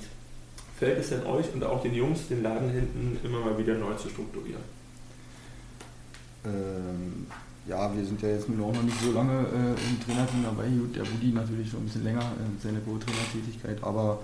fällt 0.82 0.98
es 0.98 1.10
denn 1.10 1.24
euch 1.24 1.46
und 1.54 1.62
auch 1.62 1.80
den 1.80 1.94
Jungs, 1.94 2.26
den 2.28 2.42
Laden 2.42 2.68
hinten 2.70 3.18
immer 3.22 3.38
mal 3.38 3.56
wieder 3.56 3.74
neu 3.74 3.94
zu 3.94 4.08
strukturieren? 4.08 4.62
Ähm, 6.44 7.26
ja, 7.68 7.94
wir 7.94 8.04
sind 8.04 8.20
ja 8.20 8.30
jetzt 8.30 8.48
nun 8.48 8.60
auch 8.62 8.74
noch 8.74 8.82
nicht 8.82 9.00
so 9.00 9.12
lange 9.12 9.32
äh, 9.32 9.90
im 9.90 10.04
Trainerteam 10.04 10.42
dabei. 10.42 10.66
Gut, 10.66 10.96
der 10.96 11.02
Budi 11.04 11.30
natürlich 11.32 11.70
schon 11.70 11.80
ein 11.80 11.84
bisschen 11.84 12.02
länger, 12.02 12.20
äh, 12.20 12.60
seine 12.60 12.80
Co-Trainertätigkeit, 12.80 13.78
aber 13.82 14.18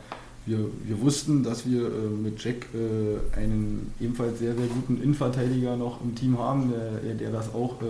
wir, 0.49 0.59
wir 0.85 1.00
wussten, 1.00 1.43
dass 1.43 1.67
wir 1.67 1.87
äh, 1.87 2.09
mit 2.23 2.43
Jack 2.43 2.67
äh, 2.75 3.39
einen 3.39 3.93
ebenfalls 4.00 4.39
sehr, 4.39 4.55
sehr 4.55 4.67
guten 4.67 5.03
Innenverteidiger 5.03 5.77
noch 5.77 6.00
im 6.03 6.15
Team 6.15 6.39
haben, 6.39 6.73
der, 7.05 7.15
der 7.15 7.31
das 7.31 7.55
auch 7.55 7.83
äh, 7.83 7.85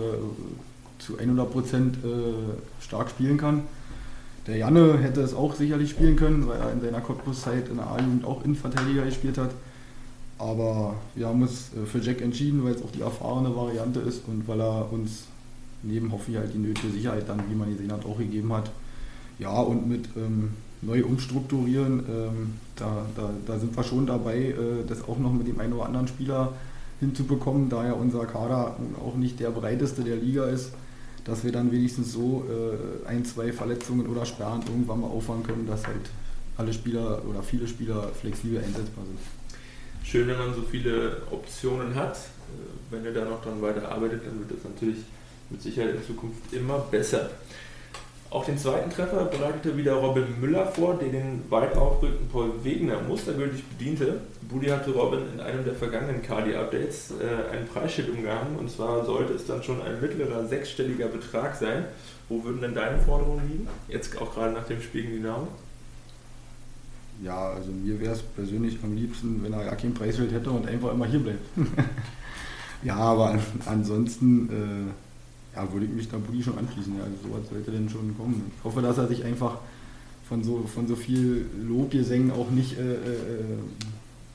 zu 0.99 1.17
100 1.17 1.51
Prozent 1.51 1.97
äh, 2.03 2.83
stark 2.83 3.09
spielen 3.09 3.37
kann. 3.37 3.63
Der 4.45 4.57
Janne 4.57 4.97
hätte 4.97 5.21
es 5.21 5.33
auch 5.33 5.55
sicherlich 5.55 5.91
spielen 5.91 6.15
können, 6.15 6.47
weil 6.47 6.59
er 6.59 6.73
in 6.73 6.81
seiner 6.81 7.01
Cottbus-Zeit 7.01 7.69
in 7.69 7.77
der 7.77 7.87
A-Jugend 7.87 8.25
auch 8.25 8.43
Innenverteidiger 8.43 9.05
gespielt 9.05 9.37
hat. 9.37 9.51
Aber 10.37 10.95
wir 11.15 11.27
haben 11.27 11.41
uns 11.41 11.71
äh, 11.73 11.85
für 11.85 11.99
Jack 11.99 12.21
entschieden, 12.21 12.63
weil 12.63 12.73
es 12.73 12.83
auch 12.83 12.91
die 12.91 13.01
erfahrene 13.01 13.55
Variante 13.55 14.01
ist 14.01 14.27
und 14.27 14.47
weil 14.47 14.59
er 14.59 14.91
uns 14.91 15.25
neben 15.81 16.11
Hoffi 16.11 16.33
halt 16.33 16.53
die 16.53 16.57
nötige 16.57 16.91
Sicherheit 16.91 17.29
dann, 17.29 17.41
wie 17.49 17.55
man 17.55 17.69
gesehen 17.69 17.91
hat, 17.91 18.05
auch 18.05 18.17
gegeben 18.17 18.51
hat. 18.51 18.69
Ja, 19.37 19.61
und 19.61 19.87
mit 19.87 20.09
ähm, 20.17 20.49
neu 20.81 21.03
umstrukturieren. 21.03 21.99
Ähm, 22.09 22.53
da, 22.75 23.05
da, 23.15 23.29
da 23.45 23.59
sind 23.59 23.75
wir 23.75 23.83
schon 23.83 24.05
dabei, 24.05 24.37
äh, 24.37 24.55
das 24.87 25.03
auch 25.03 25.17
noch 25.19 25.33
mit 25.33 25.47
dem 25.47 25.59
einen 25.59 25.73
oder 25.73 25.85
anderen 25.85 26.07
Spieler 26.07 26.53
hinzubekommen, 26.99 27.69
da 27.69 27.85
ja 27.85 27.93
unser 27.93 28.25
Kader 28.25 28.75
auch 28.99 29.15
nicht 29.15 29.39
der 29.39 29.51
breiteste 29.51 30.03
der 30.03 30.17
Liga 30.17 30.45
ist, 30.45 30.73
dass 31.23 31.43
wir 31.43 31.51
dann 31.51 31.71
wenigstens 31.71 32.11
so 32.11 32.45
äh, 32.49 33.07
ein, 33.07 33.23
zwei 33.25 33.51
Verletzungen 33.53 34.07
oder 34.07 34.25
Sperren 34.25 34.61
irgendwann 34.67 35.01
mal 35.01 35.07
auffangen 35.07 35.43
können, 35.43 35.67
dass 35.67 35.85
halt 35.87 36.09
alle 36.57 36.73
Spieler 36.73 37.21
oder 37.25 37.41
viele 37.41 37.67
Spieler 37.67 38.09
flexibel 38.19 38.57
einsetzbar 38.59 39.05
sind. 39.05 39.19
Schön, 40.03 40.27
wenn 40.27 40.37
man 40.37 40.53
so 40.53 40.61
viele 40.63 41.21
Optionen 41.31 41.95
hat. 41.95 42.17
Äh, 42.17 42.91
wenn 42.91 43.05
ihr 43.05 43.13
da 43.13 43.25
noch 43.25 43.41
dran 43.41 43.61
weiter 43.61 43.89
arbeitet, 43.89 44.25
dann 44.25 44.39
wird 44.39 44.51
das 44.51 44.69
natürlich 44.69 44.99
mit 45.49 45.61
Sicherheit 45.61 45.95
in 45.95 46.03
Zukunft 46.03 46.51
immer 46.51 46.79
besser. 46.79 47.29
Auch 48.31 48.45
den 48.45 48.59
zweiten 48.59 48.91
Treffer 48.91 49.25
bereitete 49.25 49.75
wieder 49.75 49.93
Robin 49.93 50.39
Müller 50.39 50.67
vor, 50.67 50.99
der 50.99 51.09
den 51.09 51.41
weit 51.49 51.75
aufgerückten 51.75 52.29
Paul 52.29 52.63
Wegner 52.63 53.01
mustergültig 53.01 53.63
bediente. 53.63 54.21
Budi 54.47 54.67
hatte 54.67 54.91
Robin 54.91 55.21
in 55.33 55.39
einem 55.39 55.65
der 55.65 55.73
vergangenen 55.73 56.21
Kadi-Updates 56.21 57.11
äh, 57.19 57.55
ein 57.55 57.67
Preisschild 57.67 58.09
umgehangen 58.09 58.57
und 58.59 58.69
zwar 58.69 59.03
sollte 59.03 59.33
es 59.33 59.47
dann 59.47 59.63
schon 59.63 59.81
ein 59.81 59.99
mittlerer 59.99 60.45
sechsstelliger 60.47 61.07
Betrag 61.07 61.55
sein. 61.55 61.85
Wo 62.27 62.43
würden 62.43 62.61
denn 62.61 62.75
deine 62.75 62.99
Forderungen 62.99 63.49
liegen? 63.49 63.67
Jetzt 63.87 64.15
auch 64.21 64.31
gerade 64.35 64.53
nach 64.53 64.67
dem 64.67 64.79
Spiel 64.79 65.01
gegen 65.01 65.15
Dynamo? 65.15 65.47
Ja, 67.23 67.49
also 67.49 67.71
mir 67.71 67.99
wäre 67.99 68.13
es 68.13 68.21
persönlich 68.21 68.77
am 68.83 68.95
liebsten, 68.95 69.43
wenn 69.43 69.53
er 69.53 69.65
gar 69.65 69.75
kein 69.75 69.95
Preisschild 69.95 70.31
hätte 70.31 70.51
und 70.51 70.67
einfach 70.67 70.93
immer 70.93 71.07
hier 71.07 71.19
bleibt. 71.19 71.43
ja, 72.83 72.95
aber 72.95 73.31
an, 73.31 73.41
ansonsten. 73.65 74.91
Äh 74.91 75.08
ja, 75.55 75.71
würde 75.71 75.85
ich 75.85 75.91
mich 75.91 76.09
da 76.09 76.17
Budi 76.17 76.43
schon 76.43 76.57
anschließen. 76.57 76.97
Ja. 76.97 77.03
Also 77.03 77.15
sowas 77.27 77.49
sollte 77.49 77.71
denn 77.71 77.89
schon 77.89 78.15
kommen. 78.17 78.51
Ich 78.57 78.63
hoffe, 78.63 78.81
dass 78.81 78.97
er 78.97 79.07
sich 79.07 79.23
einfach 79.23 79.57
von 80.27 80.43
so, 80.43 80.63
von 80.73 80.87
so 80.87 80.95
viel 80.95 81.45
Lobgesängen 81.67 82.31
auch 82.31 82.51
nicht 82.51 82.77
äh, 82.77 82.93
äh, 82.93 82.97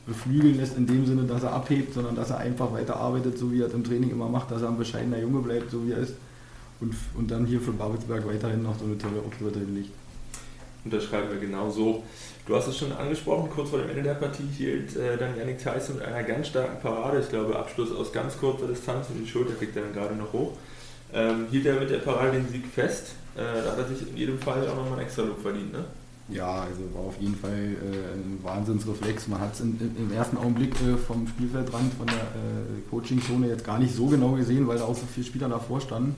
beflügeln 0.07 0.57
lässt 0.57 0.77
in 0.77 0.87
dem 0.87 1.07
Sinne, 1.07 1.23
dass 1.23 1.45
er 1.45 1.53
abhebt, 1.53 1.95
sondern 1.95 2.17
dass 2.17 2.31
er 2.31 2.39
einfach 2.39 2.73
weiterarbeitet, 2.73 3.39
so 3.39 3.53
wie 3.53 3.61
er 3.61 3.69
es 3.69 3.75
im 3.75 3.85
Training 3.85 4.11
immer 4.11 4.29
macht, 4.29 4.51
dass 4.51 4.63
er 4.63 4.69
ein 4.69 4.77
bescheidener 4.77 5.19
Junge 5.19 5.41
bleibt, 5.41 5.71
so 5.71 5.87
wie 5.87 5.93
er 5.93 5.99
ist 5.99 6.15
und, 6.81 6.95
und 7.17 7.31
dann 7.31 7.47
hier 7.47 7.61
für 7.61 7.73
Babelsberg 7.73 8.27
weiterhin 8.27 8.63
noch 8.63 8.79
so 8.79 8.85
eine 8.85 8.99
tolle 8.99 9.21
Auftritte 9.27 9.61
hinlegt. 9.61 9.91
Unterschreiben 10.85 11.31
wir 11.31 11.39
genau 11.39 11.71
so. 11.71 12.03
Du 12.47 12.55
hast 12.55 12.67
es 12.67 12.77
schon 12.77 12.93
angesprochen, 12.93 13.49
kurz 13.49 13.71
vor 13.71 13.79
dem 13.79 13.89
Ende 13.89 14.03
der 14.03 14.15
Partie 14.15 14.47
hielt 14.55 14.95
äh, 14.97 15.17
dann 15.17 15.35
Yannick 15.39 15.59
Tyson 15.59 15.97
mit 15.97 16.05
einer 16.05 16.23
ganz 16.25 16.49
starken 16.49 16.79
Parade, 16.83 17.21
ich 17.21 17.29
glaube 17.31 17.59
Abschluss 17.59 17.91
aus 17.91 18.13
ganz 18.13 18.37
kurzer 18.37 18.67
Distanz 18.67 19.09
und 19.09 19.25
die 19.25 19.27
Schulter 19.27 19.55
kriegt 19.55 19.75
er 19.77 19.83
dann 19.83 19.95
gerade 19.95 20.15
noch 20.15 20.33
hoch 20.35 20.53
ähm, 21.15 21.47
hielt 21.51 21.67
er 21.67 21.81
mit 21.81 21.91
der 21.91 21.99
Parade 21.99 22.33
den 22.33 22.49
Sieg 22.49 22.67
fest. 22.67 23.15
Äh, 23.37 23.63
da 23.65 23.73
hat 23.73 23.79
er 23.79 23.87
sich 23.87 24.09
in 24.09 24.17
jedem 24.17 24.39
Fall 24.39 24.69
auch 24.69 24.77
nochmal 24.77 24.99
ein 24.99 25.07
extra 25.07 25.23
Look 25.23 25.41
verdient, 25.41 25.73
ne? 25.73 25.85
Ja, 26.29 26.63
also 26.63 26.83
war 26.95 27.03
auf 27.03 27.21
jeden 27.21 27.37
Fall 27.37 27.53
äh, 27.53 28.15
ein 28.15 28.39
Wahnsinnsreflex. 28.43 29.29
Man 29.29 29.41
hat 29.41 29.55
es 29.55 29.61
im 29.61 30.11
ersten 30.15 30.39
Augenblick 30.39 30.75
äh, 30.81 30.97
vom 30.97 31.29
Spielfeldrand, 31.29 31.93
von 31.95 32.07
der 32.07 32.17
äh, 32.17 32.81
Coachingzone 32.91 33.49
jetzt 33.49 33.65
gar 33.65 33.79
nicht 33.79 33.95
so 33.95 34.07
genau 34.07 34.33
gesehen, 34.33 34.67
weil 34.67 34.79
da 34.79 34.85
auch 34.85 34.95
so 34.95 35.07
viele 35.13 35.27
Spieler 35.27 35.49
davor 35.49 35.81
standen. 35.81 36.15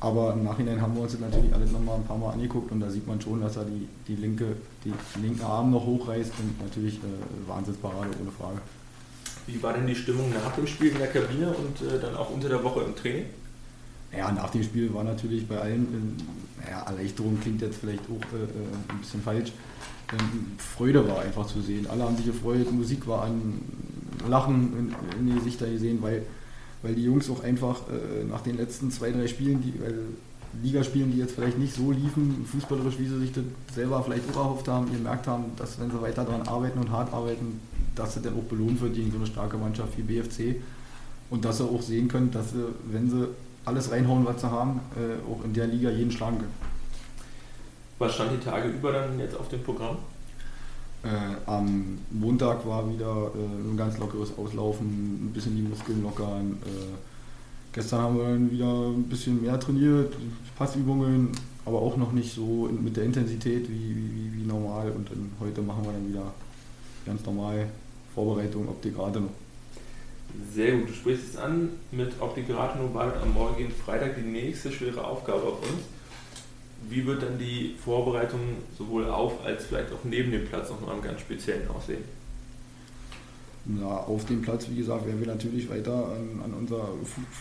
Aber 0.00 0.32
im 0.32 0.44
Nachhinein 0.44 0.80
haben 0.80 0.94
wir 0.94 1.02
uns 1.02 1.12
das 1.12 1.20
natürlich 1.20 1.54
alles 1.54 1.70
nochmal 1.70 1.96
ein 1.96 2.04
paar 2.04 2.16
Mal 2.16 2.32
angeguckt 2.32 2.72
und 2.72 2.80
da 2.80 2.90
sieht 2.90 3.06
man 3.06 3.20
schon, 3.20 3.40
dass 3.42 3.56
er 3.56 3.66
die, 3.66 3.86
die, 4.08 4.16
linke, 4.16 4.56
die 4.84 4.92
linken 5.20 5.42
Arm 5.42 5.70
noch 5.70 5.84
hochreißt 5.84 6.32
und 6.38 6.62
natürlich 6.64 6.96
äh, 6.96 7.48
Wahnsinnsparade 7.48 8.08
ohne 8.20 8.30
Frage. 8.32 8.58
Wie 9.46 9.62
war 9.62 9.74
denn 9.74 9.86
die 9.86 9.94
Stimmung 9.94 10.32
nach 10.32 10.54
dem 10.56 10.66
Spiel 10.66 10.92
in 10.92 10.98
der 10.98 11.08
Kabine 11.08 11.50
und 11.50 11.82
äh, 11.82 12.00
dann 12.00 12.16
auch 12.16 12.30
unter 12.30 12.48
der 12.48 12.64
Woche 12.64 12.80
im 12.80 12.96
Training? 12.96 13.26
Ja, 14.16 14.32
nach 14.32 14.50
dem 14.50 14.62
Spiel 14.62 14.92
war 14.92 15.04
natürlich 15.04 15.46
bei 15.46 15.58
allen, 15.58 16.16
äh, 16.66 16.70
ja, 16.70 16.82
Erleichterung 16.82 17.38
klingt 17.40 17.62
jetzt 17.62 17.78
vielleicht 17.78 18.02
auch 18.04 18.34
äh, 18.34 18.42
äh, 18.42 18.92
ein 18.92 18.98
bisschen 19.00 19.22
falsch. 19.22 19.52
Ähm, 20.12 20.52
Freude 20.58 21.06
war 21.06 21.20
einfach 21.20 21.46
zu 21.46 21.60
sehen. 21.60 21.86
Alle 21.88 22.04
haben 22.04 22.16
sich 22.16 22.26
gefreut, 22.26 22.72
Musik 22.72 23.06
war 23.06 23.24
an, 23.24 23.60
Lachen 24.28 24.94
in, 25.12 25.18
in 25.18 25.26
die 25.26 25.38
Gesichter 25.38 25.70
gesehen, 25.70 26.02
weil, 26.02 26.22
weil 26.82 26.94
die 26.94 27.04
Jungs 27.04 27.30
auch 27.30 27.42
einfach 27.42 27.82
äh, 27.88 28.24
nach 28.24 28.42
den 28.42 28.56
letzten 28.56 28.90
zwei, 28.90 29.12
drei 29.12 29.28
Spielen, 29.28 29.62
die 29.62 29.70
äh, 29.82 29.94
Ligaspielen, 30.62 31.12
die 31.12 31.18
jetzt 31.18 31.34
vielleicht 31.34 31.58
nicht 31.58 31.74
so 31.74 31.92
liefen, 31.92 32.44
fußballerisch, 32.44 32.98
wie 32.98 33.06
sie 33.06 33.18
sich 33.20 33.32
das 33.32 33.44
selber 33.72 34.02
vielleicht 34.02 34.28
auch 34.32 34.36
erhofft 34.36 34.68
haben, 34.68 34.92
gemerkt 34.92 35.28
haben, 35.28 35.44
dass 35.56 35.78
wenn 35.80 35.90
sie 35.90 36.02
weiter 36.02 36.24
daran 36.24 36.48
arbeiten 36.48 36.80
und 36.80 36.90
hart 36.90 37.12
arbeiten, 37.12 37.60
dass 37.94 38.14
sie 38.14 38.20
dann 38.20 38.34
auch 38.34 38.42
belohnt 38.42 38.80
wird 38.80 38.94
gegen 38.94 39.12
so 39.12 39.18
eine 39.18 39.26
starke 39.26 39.56
Mannschaft 39.56 39.96
wie 39.96 40.02
BFC. 40.02 40.60
Und 41.30 41.44
dass 41.44 41.58
sie 41.58 41.64
auch 41.64 41.80
sehen 41.80 42.08
können, 42.08 42.32
dass 42.32 42.50
sie, 42.50 42.64
wenn 42.90 43.08
sie 43.08 43.28
alles 43.70 43.90
reinhauen, 43.90 44.24
was 44.26 44.40
sie 44.40 44.50
haben, 44.50 44.80
äh, 44.96 45.30
auch 45.30 45.44
in 45.44 45.52
der 45.52 45.66
Liga 45.66 45.90
jeden 45.90 46.10
schlagen 46.10 46.38
können. 46.38 46.54
Was 47.98 48.14
stand 48.14 48.32
die 48.32 48.44
Tage 48.44 48.68
über 48.68 48.92
dann 48.92 49.18
jetzt 49.18 49.36
auf 49.36 49.48
dem 49.48 49.62
Programm? 49.62 49.96
Äh, 51.02 51.08
am 51.46 51.98
Montag 52.10 52.66
war 52.66 52.88
wieder 52.90 53.30
äh, 53.34 53.70
ein 53.70 53.76
ganz 53.76 53.98
lockeres 53.98 54.36
Auslaufen, 54.36 54.86
ein 54.86 55.30
bisschen 55.32 55.56
die 55.56 55.62
Muskeln 55.62 56.02
lockern. 56.02 56.58
Äh, 56.64 56.96
gestern 57.72 58.00
haben 58.00 58.16
wir 58.18 58.24
dann 58.24 58.50
wieder 58.50 58.88
ein 58.88 59.04
bisschen 59.04 59.40
mehr 59.40 59.58
trainiert, 59.58 60.14
Passübungen, 60.58 61.30
aber 61.64 61.80
auch 61.80 61.96
noch 61.96 62.12
nicht 62.12 62.34
so 62.34 62.66
in, 62.66 62.84
mit 62.84 62.96
der 62.96 63.04
Intensität 63.04 63.68
wie, 63.68 63.96
wie, 63.96 64.32
wie 64.34 64.46
normal. 64.46 64.90
Und 64.90 65.10
dann 65.10 65.30
heute 65.40 65.62
machen 65.62 65.84
wir 65.84 65.92
dann 65.92 66.08
wieder 66.08 66.34
ganz 67.06 67.24
normal 67.24 67.66
Vorbereitung, 68.14 68.68
ob 68.68 68.82
die 68.82 68.92
gerade 68.92 69.20
noch. 69.20 69.39
Sehr 70.52 70.76
gut, 70.76 70.88
du 70.88 70.92
sprichst 70.92 71.30
es 71.30 71.36
an. 71.36 71.70
Mit 71.92 72.12
Rathenow 72.20 72.94
wartet 72.94 73.22
am 73.22 73.32
morgigen 73.32 73.72
Freitag 73.72 74.16
die 74.16 74.28
nächste 74.28 74.70
schwere 74.72 75.04
Aufgabe 75.04 75.42
auf 75.42 75.62
uns. 75.62 75.82
Wie 76.88 77.06
wird 77.06 77.22
dann 77.22 77.38
die 77.38 77.76
Vorbereitung 77.84 78.40
sowohl 78.76 79.08
auf 79.08 79.44
als 79.44 79.66
vielleicht 79.66 79.92
auch 79.92 80.04
neben 80.04 80.32
dem 80.32 80.46
Platz 80.46 80.70
noch 80.70 80.80
mal 80.80 80.96
im 80.96 81.02
ganz 81.02 81.20
speziellen 81.20 81.68
aussehen? 81.68 82.04
Na, 83.66 83.98
auf 83.98 84.24
dem 84.24 84.40
Platz, 84.40 84.66
wie 84.70 84.76
gesagt, 84.76 85.06
werden 85.06 85.20
wir 85.20 85.26
natürlich 85.26 85.68
weiter 85.68 85.92
an, 85.92 86.40
an 86.42 86.54
unserer 86.54 86.88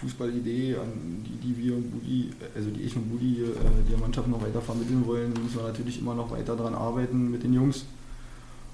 Fußballidee, 0.01 0.75
an 0.75 1.24
die, 1.25 1.48
die 1.48 1.58
wir 1.58 1.75
und 1.75 1.89
Budi, 1.91 2.31
also 2.53 2.69
die 2.69 2.81
ich 2.81 2.96
und 2.96 3.10
Budi 3.10 3.43
äh, 3.43 3.89
der 3.89 3.98
Mannschaft 3.98 4.27
noch 4.27 4.41
weiter 4.41 4.62
vermitteln 4.62 5.08
wollen, 5.08 5.29
müssen 5.29 5.55
wir 5.55 5.63
natürlich 5.63 6.00
immer 6.00 6.15
noch 6.15 6.29
weiter 6.29 6.58
daran 6.58 6.75
arbeiten 6.75 7.31
mit 7.31 7.43
den 7.43 7.53
Jungs. 7.53 7.86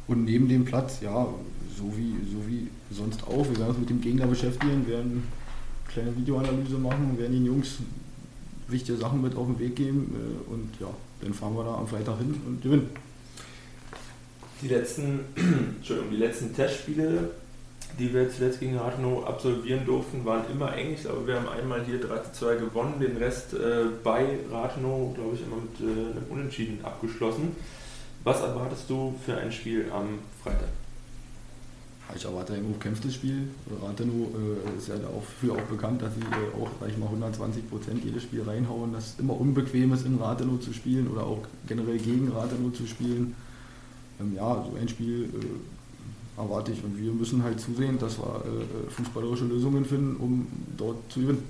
Und 0.07 0.25
neben 0.25 0.47
dem 0.47 0.65
Platz, 0.65 0.99
ja, 1.01 1.27
so 1.75 1.91
wie, 1.97 2.13
so 2.31 2.47
wie 2.47 2.67
sonst 2.91 3.23
auch. 3.27 3.47
Wir 3.49 3.57
werden 3.57 3.69
uns 3.69 3.79
mit 3.79 3.89
dem 3.89 4.01
Gegner 4.01 4.27
beschäftigen, 4.27 4.87
werden 4.87 5.23
eine 5.83 5.93
kleine 5.93 6.15
Videoanalyse 6.15 6.77
machen, 6.77 7.17
werden 7.17 7.33
den 7.33 7.45
Jungs 7.45 7.77
wichtige 8.67 8.97
Sachen 8.97 9.21
mit 9.21 9.35
auf 9.35 9.47
den 9.47 9.59
Weg 9.59 9.75
geben 9.75 10.15
äh, 10.15 10.53
und 10.53 10.69
ja, 10.79 10.87
dann 11.21 11.33
fahren 11.33 11.55
wir 11.55 11.63
da 11.63 11.75
am 11.75 11.87
Freitag 11.87 12.17
hin 12.17 12.33
und 12.45 12.61
gewinnen. 12.61 12.89
Die 14.61 14.67
letzten, 14.67 15.19
Entschuldigung, 15.77 16.11
die 16.11 16.17
letzten 16.17 16.55
Testspiele, 16.55 17.31
die 17.99 18.13
wir 18.13 18.29
zuletzt 18.29 18.59
gegen 18.59 18.77
Rathenow 18.77 19.25
absolvieren 19.25 19.85
durften, 19.85 20.25
waren 20.25 20.43
immer 20.51 20.73
eng. 20.75 20.97
Aber 21.07 21.27
wir 21.27 21.35
haben 21.35 21.47
einmal 21.49 21.83
hier 21.85 21.99
3 21.99 22.17
zu 22.19 22.33
2 22.45 22.55
gewonnen, 22.55 22.99
den 22.99 23.17
Rest 23.17 23.53
äh, 23.53 23.85
bei 24.03 24.39
Rathenow, 24.51 25.13
glaube 25.13 25.35
ich, 25.35 25.41
immer 25.41 25.57
mit 25.57 25.79
äh, 25.79 26.11
einem 26.11 26.25
Unentschieden 26.29 26.83
abgeschlossen. 26.83 27.55
Was 28.25 28.41
erwartest 28.41 28.89
du 28.89 29.13
für 29.23 29.37
ein 29.37 29.51
Spiel 29.51 29.85
am 29.93 30.17
Freitag? 30.43 30.69
Ich 32.15 32.25
erwarte 32.25 32.53
ein 32.53 32.65
umkämpftes 32.65 33.13
Spiel. 33.13 33.49
Rathenow 33.83 34.29
äh, 34.33 34.77
ist 34.79 34.87
ja 34.87 34.95
dafür 34.95 35.53
auch 35.53 35.67
bekannt, 35.69 36.01
dass 36.01 36.15
sie 36.15 36.21
äh, 36.21 36.59
auch, 36.59 36.69
sag 36.79 36.89
ich 36.89 36.97
mal, 36.97 37.05
120 37.05 37.69
Prozent 37.69 38.03
jedes 38.03 38.23
Spiel 38.23 38.41
reinhauen, 38.41 38.93
dass 38.93 39.13
es 39.13 39.19
immer 39.19 39.39
unbequem 39.39 39.93
ist, 39.93 40.07
in 40.07 40.17
Rathenow 40.17 40.59
zu 40.59 40.73
spielen 40.73 41.07
oder 41.07 41.23
auch 41.23 41.45
generell 41.67 41.99
gegen 41.99 42.31
Rathenow 42.31 42.73
zu 42.73 42.87
spielen. 42.87 43.35
Ähm, 44.19 44.33
ja, 44.35 44.65
so 44.67 44.75
ein 44.75 44.89
Spiel 44.89 45.25
äh, 45.25 46.41
erwarte 46.41 46.71
ich 46.71 46.83
und 46.83 46.99
wir 46.99 47.11
müssen 47.11 47.43
halt 47.43 47.59
zusehen, 47.59 47.99
dass 47.99 48.17
wir 48.17 48.41
äh, 48.43 48.89
fußballerische 48.89 49.45
Lösungen 49.45 49.85
finden, 49.85 50.15
um 50.15 50.47
dort 50.75 50.97
zu 51.11 51.19
gewinnen. 51.19 51.43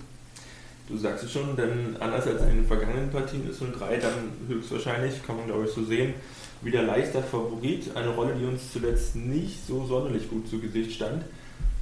Du 0.90 0.98
sagst 0.98 1.24
es 1.24 1.32
schon, 1.32 1.56
denn 1.56 1.96
anders 2.02 2.28
als 2.28 2.42
in 2.44 2.58
den 2.58 2.66
vergangenen 2.68 3.10
Partien 3.10 3.50
ist 3.50 3.60
03 3.60 3.98
dann 3.98 4.14
höchstwahrscheinlich, 4.50 5.26
kann 5.26 5.38
man 5.38 5.48
glaube 5.48 5.66
ich 5.66 5.72
so 5.72 5.84
sehen, 5.86 6.14
wieder 6.62 6.84
leichter 6.84 7.22
Favorit. 7.22 7.96
Eine 7.96 8.10
Rolle, 8.10 8.36
die 8.40 8.46
uns 8.46 8.72
zuletzt 8.72 9.16
nicht 9.16 9.66
so 9.66 9.86
sonderlich 9.86 10.30
gut 10.30 10.48
zu 10.48 10.60
Gesicht 10.60 10.94
stand. 10.94 11.24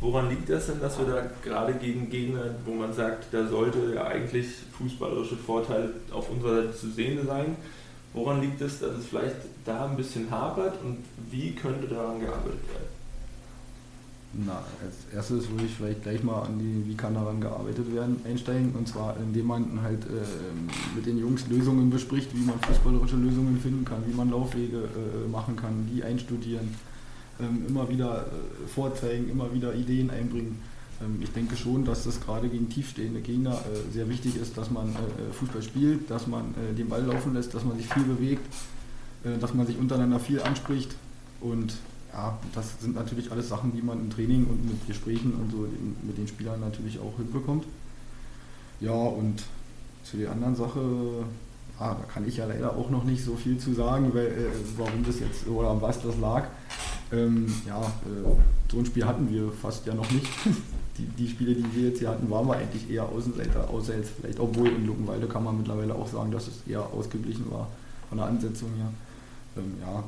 Woran 0.01 0.29
liegt 0.29 0.49
das 0.49 0.67
denn, 0.67 0.81
dass 0.81 0.99
wir 0.99 1.05
da 1.05 1.23
gerade 1.43 1.73
gegen 1.75 2.09
Gegner, 2.09 2.55
wo 2.65 2.73
man 2.73 2.93
sagt, 2.93 3.33
da 3.33 3.47
sollte 3.47 3.93
ja 3.95 4.05
eigentlich 4.05 4.47
fußballerische 4.77 5.37
Vorteile 5.37 5.93
auf 6.11 6.29
unserer 6.29 6.63
Seite 6.63 6.75
zu 6.75 6.89
sehen 6.89 7.25
sein? 7.25 7.55
Woran 8.13 8.41
liegt 8.41 8.61
es, 8.61 8.79
dass 8.79 8.91
es 8.97 9.05
vielleicht 9.05 9.35
da 9.65 9.85
ein 9.85 9.95
bisschen 9.95 10.29
hapert 10.29 10.73
und 10.83 10.97
wie 11.31 11.55
könnte 11.55 11.87
daran 11.87 12.19
gearbeitet 12.19 12.67
werden? 12.67 13.02
Na, 14.35 14.63
als 14.83 14.95
erstes 15.13 15.47
würde 15.49 15.65
ich 15.65 15.75
vielleicht 15.75 16.01
gleich 16.01 16.23
mal 16.23 16.41
an 16.41 16.57
die, 16.57 16.89
wie 16.89 16.95
kann 16.95 17.13
daran 17.13 17.39
gearbeitet 17.39 17.93
werden, 17.93 18.19
einsteigen. 18.25 18.71
Und 18.71 18.87
zwar, 18.87 19.15
indem 19.17 19.45
man 19.45 19.81
halt 19.83 20.03
äh, 20.05 20.95
mit 20.95 21.05
den 21.05 21.19
Jungs 21.19 21.47
Lösungen 21.49 21.91
bespricht, 21.91 22.33
wie 22.33 22.43
man 22.43 22.59
fußballerische 22.61 23.15
Lösungen 23.15 23.59
finden 23.59 23.85
kann, 23.85 24.03
wie 24.07 24.13
man 24.15 24.31
Laufwege 24.31 24.77
äh, 24.77 25.29
machen 25.29 25.55
kann, 25.55 25.87
die 25.93 26.03
einstudieren, 26.03 26.73
ähm, 27.39 27.65
immer 27.67 27.87
wieder 27.89 28.25
äh, 28.25 28.67
vorzeigen, 28.67 29.29
immer 29.29 29.53
wieder 29.53 29.75
Ideen 29.75 30.09
einbringen. 30.09 30.59
Ähm, 30.99 31.19
ich 31.21 31.31
denke 31.31 31.55
schon, 31.55 31.85
dass 31.85 32.03
das 32.03 32.19
gerade 32.19 32.49
gegen 32.49 32.69
tiefstehende 32.69 33.21
Gegner 33.21 33.53
äh, 33.53 33.93
sehr 33.93 34.09
wichtig 34.09 34.35
ist, 34.37 34.57
dass 34.57 34.71
man 34.71 34.89
äh, 34.89 35.33
Fußball 35.33 35.61
spielt, 35.61 36.09
dass 36.09 36.25
man 36.25 36.55
äh, 36.55 36.73
den 36.73 36.89
Ball 36.89 37.03
laufen 37.03 37.35
lässt, 37.35 37.53
dass 37.53 37.63
man 37.63 37.77
sich 37.77 37.87
viel 37.87 38.03
bewegt, 38.03 38.45
dass 39.39 39.53
man 39.53 39.65
sich 39.65 39.77
untereinander 39.77 40.19
viel 40.19 40.41
anspricht 40.41 40.97
und 41.39 41.77
ja, 42.13 42.37
das 42.53 42.79
sind 42.79 42.95
natürlich 42.95 43.31
alles 43.31 43.49
Sachen, 43.49 43.73
die 43.73 43.81
man 43.81 43.99
im 43.99 44.09
Training 44.09 44.45
und 44.45 44.63
mit 44.65 44.87
Gesprächen 44.87 45.33
und 45.33 45.51
so 45.51 45.67
mit 46.03 46.17
den 46.17 46.27
Spielern 46.27 46.59
natürlich 46.59 46.99
auch 46.99 47.17
hinbekommt. 47.17 47.65
Ja, 48.79 48.91
und 48.91 49.43
zu 50.03 50.17
der 50.17 50.31
anderen 50.31 50.55
Sache, 50.55 50.79
ah, 51.79 51.95
da 51.95 52.05
kann 52.13 52.27
ich 52.27 52.37
ja 52.37 52.45
leider 52.45 52.75
auch 52.75 52.89
noch 52.89 53.03
nicht 53.03 53.23
so 53.23 53.35
viel 53.35 53.57
zu 53.57 53.73
sagen, 53.73 54.13
weil, 54.13 54.27
äh, 54.27 54.51
warum 54.77 55.03
das 55.05 55.19
jetzt 55.19 55.47
oder 55.47 55.69
an 55.69 55.81
was 55.81 56.01
das 56.01 56.17
lag. 56.19 56.45
Ähm, 57.11 57.51
ja, 57.65 57.81
äh, 57.81 58.71
so 58.71 58.77
ein 58.77 58.85
Spiel 58.85 59.05
hatten 59.05 59.29
wir 59.31 59.51
fast 59.51 59.85
ja 59.85 59.93
noch 59.93 60.09
nicht. 60.11 60.27
Die, 60.95 61.07
die, 61.07 61.27
Spiele, 61.27 61.55
die 61.55 61.65
wir 61.73 61.89
jetzt 61.89 61.97
hier 61.97 62.09
hatten, 62.09 62.29
waren 62.29 62.45
wir 62.47 62.55
eigentlich 62.55 62.87
eher 62.87 63.09
Außenseiter, 63.09 63.67
außer 63.67 63.97
jetzt 63.97 64.11
vielleicht, 64.11 64.39
obwohl 64.39 64.67
in 64.67 64.85
Luckenwalde 64.85 65.25
kann 65.25 65.43
man 65.43 65.57
mittlerweile 65.57 65.95
auch 65.95 66.07
sagen, 66.07 66.29
dass 66.29 66.47
es 66.47 66.61
eher 66.67 66.85
ausgeglichen 66.93 67.49
war 67.49 67.67
von 68.09 68.19
der 68.19 68.27
Ansetzung 68.27 68.69
her. 68.75 68.93
Ähm, 69.57 69.73
ja, 69.81 70.03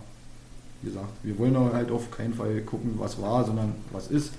wie 0.82 0.90
gesagt, 0.90 1.12
wir 1.24 1.38
wollen 1.38 1.58
halt 1.74 1.92
auf 1.92 2.12
keinen 2.12 2.34
Fall 2.34 2.62
gucken, 2.62 2.94
was 2.98 3.22
war, 3.22 3.44
sondern 3.44 3.74
was 3.92 4.08
ist. 4.08 4.34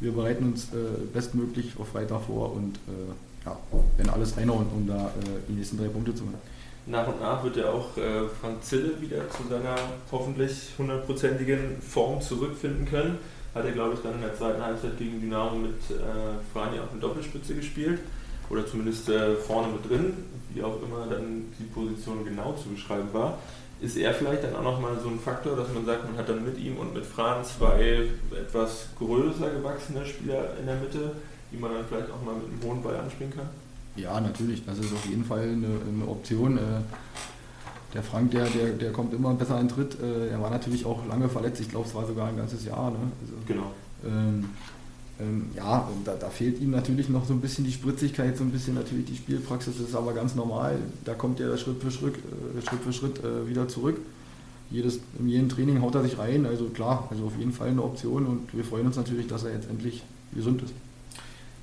Wir 0.00 0.12
bereiten 0.12 0.44
uns 0.44 0.66
äh, 0.66 0.76
bestmöglich 1.12 1.72
auf 1.78 1.88
Freitag 1.88 2.22
vor 2.22 2.52
und 2.54 2.76
äh, 2.86 3.44
ja, 3.44 3.56
werden 3.96 4.10
alles 4.10 4.36
reinhauen, 4.36 4.66
um 4.74 4.86
da 4.86 5.06
äh, 5.06 5.10
die 5.48 5.54
nächsten 5.54 5.78
drei 5.78 5.88
Punkte 5.88 6.14
zu 6.14 6.24
machen. 6.24 6.38
Nach 6.86 7.06
und 7.06 7.20
nach 7.20 7.42
wird 7.42 7.56
ja 7.56 7.70
auch 7.70 7.96
äh, 7.96 8.28
Frank 8.40 8.62
Zille 8.62 9.00
wieder 9.00 9.28
zu 9.30 9.42
seiner 9.48 9.74
hoffentlich 10.10 10.70
hundertprozentigen 10.78 11.82
Form 11.82 12.20
zurückfinden 12.20 12.86
können. 12.86 13.18
Hat 13.54 13.64
er, 13.64 13.72
glaube 13.72 13.94
ich, 13.94 14.00
dann 14.00 14.14
in 14.14 14.20
der 14.20 14.36
zweiten 14.36 14.62
Halbzeit 14.62 14.96
gegen 14.98 15.20
Dynamo 15.20 15.56
mit 15.56 15.74
äh, 15.90 15.94
Frani 16.52 16.78
auf 16.78 16.90
der 16.92 17.00
Doppelspitze 17.00 17.54
gespielt. 17.54 18.00
Oder 18.50 18.66
zumindest 18.66 19.08
äh, 19.10 19.34
vorne 19.34 19.68
mit 19.68 19.90
drin, 19.90 20.14
wie 20.54 20.62
auch 20.62 20.80
immer 20.82 21.06
dann 21.10 21.44
die 21.58 21.64
Position 21.64 22.24
genau 22.24 22.54
zu 22.54 22.68
beschreiben 22.70 23.08
war 23.12 23.38
ist 23.80 23.96
er 23.96 24.12
vielleicht 24.12 24.44
dann 24.44 24.56
auch 24.56 24.62
nochmal 24.62 24.98
so 25.02 25.08
ein 25.08 25.20
Faktor, 25.20 25.56
dass 25.56 25.72
man 25.72 25.84
sagt, 25.86 26.04
man 26.04 26.16
hat 26.18 26.28
dann 26.28 26.44
mit 26.44 26.58
ihm 26.58 26.76
und 26.78 26.94
mit 26.94 27.06
Franz 27.06 27.56
zwei 27.58 28.08
etwas 28.32 28.88
größer 28.98 29.50
gewachsene 29.50 30.04
Spieler 30.04 30.56
in 30.58 30.66
der 30.66 30.76
Mitte, 30.76 31.12
die 31.52 31.56
man 31.56 31.72
dann 31.72 31.84
vielleicht 31.88 32.10
auch 32.10 32.22
mal 32.24 32.34
mit 32.34 32.46
einem 32.46 32.62
hohen 32.62 32.82
Ball 32.82 32.96
anspielen 32.96 33.32
kann? 33.34 33.48
Ja, 33.96 34.20
natürlich. 34.20 34.64
Das 34.64 34.78
ist 34.78 34.92
auf 34.92 35.06
jeden 35.06 35.24
Fall 35.24 35.42
eine, 35.42 35.66
eine 35.88 36.08
Option. 36.08 36.58
Äh, 36.58 36.60
der 37.94 38.02
Frank, 38.02 38.30
der, 38.32 38.44
der, 38.46 38.70
der 38.70 38.92
kommt 38.92 39.14
immer 39.14 39.32
besser 39.34 39.60
in 39.60 39.68
Tritt. 39.68 39.96
Äh, 40.00 40.28
er 40.28 40.40
war 40.40 40.50
natürlich 40.50 40.84
auch 40.84 41.06
lange 41.06 41.28
verletzt. 41.28 41.60
Ich 41.60 41.70
glaube, 41.70 41.86
es 41.86 41.94
war 41.94 42.06
sogar 42.06 42.28
ein 42.28 42.36
ganzes 42.36 42.64
Jahr. 42.64 42.90
Ne? 42.90 42.98
Also, 43.22 43.34
genau. 43.46 43.72
Ähm, 44.04 44.50
Ähm, 45.20 45.50
ja, 45.56 45.78
und 45.78 46.06
da, 46.06 46.14
da, 46.14 46.28
fehlt 46.28 46.60
ihm 46.60 46.70
natürlich 46.70 47.08
noch 47.08 47.26
so 47.26 47.32
ein 47.32 47.40
bisschen 47.40 47.64
die 47.64 47.72
Spritzigkeit, 47.72 48.36
so 48.36 48.44
ein 48.44 48.50
bisschen 48.50 48.74
natürlich 48.74 49.06
die 49.06 49.16
Spielpraxis, 49.16 49.76
das 49.78 49.88
ist 49.88 49.94
aber 49.94 50.12
ganz 50.12 50.36
normal. 50.36 50.78
Da 51.04 51.14
kommt 51.14 51.40
er 51.40 51.56
Schritt 51.58 51.82
für 51.82 51.90
Schritt, 51.90 52.14
äh, 52.16 52.66
Schritt, 52.66 52.80
für 52.80 52.92
Schritt 52.92 53.24
äh, 53.24 53.48
wieder 53.48 53.66
zurück. 53.66 53.98
Jedes, 54.70 55.00
in 55.18 55.28
jedem 55.28 55.48
Training 55.48 55.80
haut 55.82 55.94
er 55.94 56.02
sich 56.02 56.18
rein, 56.18 56.46
also 56.46 56.66
klar, 56.66 57.08
also 57.10 57.24
auf 57.24 57.36
jeden 57.38 57.52
Fall 57.52 57.68
eine 57.68 57.82
Option 57.82 58.26
und 58.26 58.54
wir 58.54 58.64
freuen 58.64 58.86
uns 58.86 58.96
natürlich, 58.96 59.26
dass 59.26 59.44
er 59.44 59.54
jetzt 59.54 59.68
endlich 59.68 60.02
gesund 60.34 60.62
ist. 60.62 60.74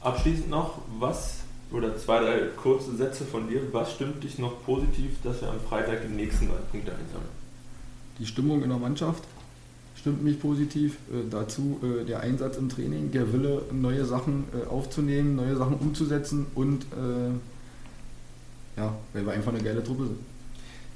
Abschließend 0.02 0.50
noch, 0.50 0.80
was 1.00 1.38
oder 1.72 1.98
zwei, 1.98 2.20
drei 2.20 2.40
kurze 2.56 2.96
Sätze 2.96 3.26
von 3.26 3.48
dir, 3.48 3.62
was 3.72 3.94
stimmt 3.94 4.24
dich 4.24 4.38
noch 4.40 4.64
positiv, 4.66 5.22
dass 5.24 5.42
wir 5.42 5.50
am 5.50 5.60
Freitag 5.60 6.02
die 6.08 6.14
nächsten 6.14 6.48
drei 6.48 6.58
Punkte 6.72 6.92
einsammeln? 6.92 7.30
Die 8.20 8.26
Stimmung 8.26 8.64
in 8.64 8.70
der 8.70 8.78
Mannschaft, 8.78 9.24
stimmt 10.06 10.24
mich 10.24 10.40
positiv. 10.40 10.98
Äh, 11.12 11.28
dazu 11.32 11.80
äh, 11.82 12.06
der 12.06 12.20
Einsatz 12.20 12.58
im 12.58 12.70
Training, 12.70 13.12
der 13.12 13.34
Wille, 13.34 13.64
neue 13.72 14.06
Sachen 14.06 14.44
äh, 14.54 14.68
aufzunehmen, 14.68 15.36
neue 15.36 15.56
Sachen 15.56 15.78
umzusetzen 15.78 16.46
und 16.54 16.84
äh, 16.84 17.32
ja, 18.78 18.96
weil 19.14 19.26
wir 19.26 19.34
einfach 19.34 19.52
eine 19.52 19.64
geile 19.64 19.84
Truppe 19.84 20.04
sind. 20.04 20.20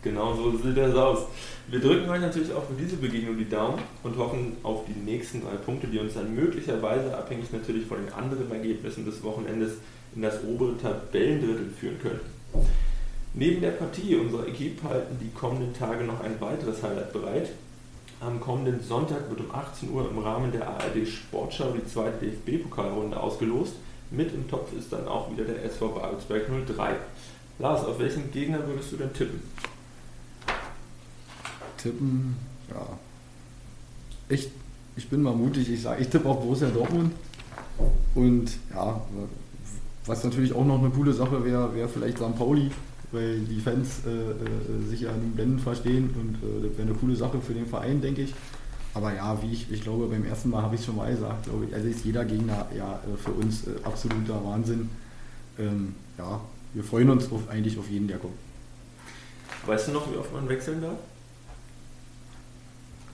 Genau 0.03 0.35
so 0.35 0.55
sieht 0.59 0.77
das 0.77 0.93
aus. 0.93 1.25
Wir 1.69 1.79
drücken 1.79 2.07
euch 2.07 2.21
natürlich 2.21 2.53
auch 2.53 2.63
für 2.65 2.75
diese 2.79 2.97
Begegnung 2.97 3.35
die 3.35 3.49
Daumen 3.49 3.79
und 4.03 4.15
hoffen 4.15 4.57
auf 4.61 4.85
die 4.85 4.99
nächsten 4.99 5.41
drei 5.41 5.55
Punkte, 5.55 5.87
die 5.87 5.97
uns 5.97 6.13
dann 6.13 6.35
möglicherweise, 6.35 7.17
abhängig 7.17 7.51
natürlich 7.51 7.87
von 7.87 7.97
den 7.97 8.13
anderen 8.13 8.51
Ergebnissen 8.51 9.05
des 9.05 9.23
Wochenendes, 9.23 9.71
in 10.15 10.21
das 10.21 10.43
obere 10.43 10.77
Tabellendrittel 10.77 11.71
führen 11.79 11.99
können. 11.99 12.19
Neben 13.33 13.59
der 13.59 13.71
Partie 13.71 14.15
unserer 14.17 14.47
Equipe 14.47 14.87
halten 14.87 15.17
die 15.19 15.31
kommenden 15.31 15.73
Tage 15.73 16.03
noch 16.03 16.21
ein 16.21 16.39
weiteres 16.39 16.83
Highlight 16.83 17.11
bereit. 17.11 17.49
Am 18.21 18.41
kommenden 18.41 18.83
Sonntag 18.83 19.29
wird 19.29 19.39
um 19.39 19.55
18 19.55 19.91
Uhr 19.91 20.09
im 20.09 20.19
Rahmen 20.19 20.51
der 20.51 20.67
ARD 20.67 21.07
Sportschau 21.07 21.71
die 21.71 21.85
zweite 21.85 22.25
DFB-Pokalrunde 22.25 23.17
ausgelost. 23.17 23.73
Mit 24.11 24.33
im 24.33 24.49
Topf 24.49 24.73
ist 24.73 24.91
dann 24.91 25.07
auch 25.07 25.31
wieder 25.31 25.45
der 25.45 25.63
SV 25.63 25.89
Babelsberg 25.89 26.47
03. 26.75 26.95
Lars, 27.59 27.85
auf 27.85 27.97
welchen 27.99 28.29
Gegner 28.31 28.67
würdest 28.67 28.91
du 28.91 28.97
denn 28.97 29.13
tippen? 29.13 29.41
Tippen, 31.77 32.35
ja. 32.69 32.85
Ich, 34.27 34.49
ich 34.97 35.09
bin 35.09 35.21
mal 35.21 35.33
mutig, 35.33 35.69
ich 35.69 35.81
sage, 35.81 36.01
ich 36.01 36.09
tippe 36.09 36.27
auf 36.27 36.41
Borussia 36.41 36.69
Dortmund. 36.69 37.13
Und 38.15 38.51
ja, 38.73 38.99
was 40.05 40.23
natürlich 40.25 40.53
auch 40.53 40.65
noch 40.65 40.79
eine 40.79 40.89
coole 40.89 41.13
Sache 41.13 41.45
wäre, 41.45 41.73
wäre 41.73 41.87
vielleicht 41.87 42.17
St. 42.17 42.35
Pauli 42.37 42.69
weil 43.11 43.39
die 43.39 43.59
Fans 43.59 44.01
äh, 44.05 44.09
äh, 44.09 44.87
sich 44.89 45.01
ja 45.01 45.11
an 45.11 45.21
den 45.21 45.31
Blenden 45.31 45.59
verstehen 45.59 46.09
und 46.15 46.35
äh, 46.35 46.67
das 46.67 46.77
wäre 46.77 46.89
eine 46.89 46.97
coole 46.97 47.15
Sache 47.15 47.39
für 47.41 47.53
den 47.53 47.65
Verein, 47.65 48.01
denke 48.01 48.23
ich. 48.23 48.33
Aber 48.93 49.13
ja, 49.13 49.41
wie 49.41 49.51
ich, 49.51 49.71
ich 49.71 49.81
glaube, 49.81 50.07
beim 50.07 50.25
ersten 50.25 50.49
Mal 50.49 50.61
habe 50.61 50.75
ich 50.75 50.81
es 50.81 50.85
schon 50.85 50.95
mal 50.95 51.11
gesagt, 51.11 51.45
glaube 51.45 51.65
ich, 51.65 51.73
also 51.73 51.87
ist 51.87 52.05
jeder 52.05 52.25
Gegner 52.25 52.67
ja 52.75 52.95
äh, 52.95 53.17
für 53.17 53.31
uns 53.31 53.63
absoluter 53.83 54.43
Wahnsinn. 54.43 54.89
Ähm, 55.57 55.95
ja, 56.17 56.41
wir 56.73 56.83
freuen 56.83 57.09
uns 57.09 57.31
auf, 57.31 57.49
eigentlich 57.49 57.77
auf 57.77 57.89
jeden, 57.89 58.07
der 58.07 58.17
kommt. 58.17 58.33
Weißt 59.65 59.87
du 59.87 59.91
noch, 59.91 60.11
wie 60.11 60.17
oft 60.17 60.33
man 60.33 60.47
wechseln 60.47 60.81
darf? 60.81 60.97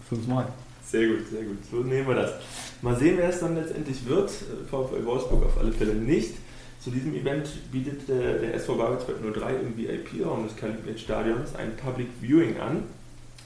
Fünfmal. 0.08 0.48
Sehr 0.86 1.08
gut, 1.08 1.28
sehr 1.32 1.44
gut. 1.44 1.58
So 1.72 1.78
nehmen 1.78 2.08
wir 2.08 2.16
das. 2.16 2.34
Mal 2.82 2.98
sehen, 2.98 3.18
wer 3.18 3.30
es 3.30 3.40
dann 3.40 3.56
letztendlich 3.56 4.06
wird. 4.06 4.30
VfL 4.30 5.04
Wolfsburg 5.04 5.46
auf 5.46 5.58
alle 5.58 5.72
Fälle 5.72 5.96
nicht. 5.96 6.36
Zu 6.80 6.92
diesem 6.92 7.16
Event 7.16 7.50
bietet 7.72 8.08
der, 8.08 8.40
der 8.40 8.54
SV 8.54 8.76
Babelsberg 8.76 9.18
03 9.34 9.56
im 9.56 9.78
VIP-Raum 9.78 10.48
des 10.48 10.56
Kalibnet-Stadions 10.56 11.56
ein 11.56 11.76
Public 11.78 12.08
Viewing 12.22 12.60
an. 12.60 12.84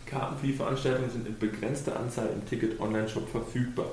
Karten 0.05 0.37
für 0.39 0.47
die 0.47 0.53
Veranstaltung 0.53 1.09
sind 1.09 1.27
in 1.27 1.37
begrenzter 1.37 1.97
Anzahl 1.97 2.29
im 2.33 2.45
Ticket-Online-Shop 2.47 3.29
verfügbar. 3.29 3.85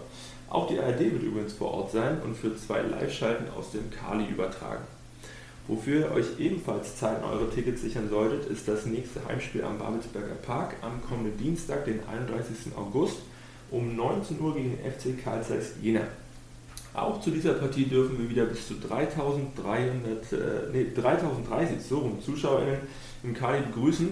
Auch 0.49 0.69
die 0.69 0.79
ARD 0.79 1.01
wird 1.01 1.23
übrigens 1.23 1.53
vor 1.53 1.73
Ort 1.73 1.93
sein 1.93 2.21
und 2.23 2.37
für 2.37 2.57
zwei 2.57 2.81
Live-Schalten 2.81 3.51
aus 3.57 3.73
dem 3.73 3.91
Kali 3.91 4.27
übertragen. 4.27 4.85
Wofür 5.69 6.01
ihr 6.01 6.13
euch 6.13 6.39
ebenfalls 6.39 6.97
Zeit 6.97 7.19
in 7.19 7.25
eure 7.25 7.51
Tickets 7.51 7.83
sichern 7.83 8.09
solltet, 8.09 8.47
ist 8.47 8.69
das 8.69 8.87
nächste 8.87 9.25
Heimspiel 9.27 9.65
am 9.65 9.79
Babelsberger 9.79 10.37
Park 10.37 10.77
am 10.81 11.03
kommenden 11.03 11.37
Dienstag, 11.39 11.85
den 11.85 12.01
31. 12.07 12.77
August 12.77 13.19
um 13.73 13.97
19 13.97 14.41
Uhr 14.41 14.55
gegen 14.55 14.77
den 14.77 14.93
FC 14.93 15.23
Karl 15.23 15.43
Zeiss 15.43 15.73
Jena. 15.83 16.03
Auch 16.97 17.21
zu 17.21 17.31
dieser 17.31 17.53
Partie 17.53 17.85
dürfen 17.85 18.19
wir 18.19 18.31
wieder 18.31 18.47
bis 18.47 18.69
zu 18.69 18.75
3300, 18.75 20.33
äh, 20.33 20.37
nee, 20.73 20.87
3030 20.95 21.83
so 21.87 21.99
rum, 21.99 22.23
ZuschauerInnen 22.25 22.79
im 23.23 23.35
Kali 23.35 23.61
begrüßen 23.67 24.09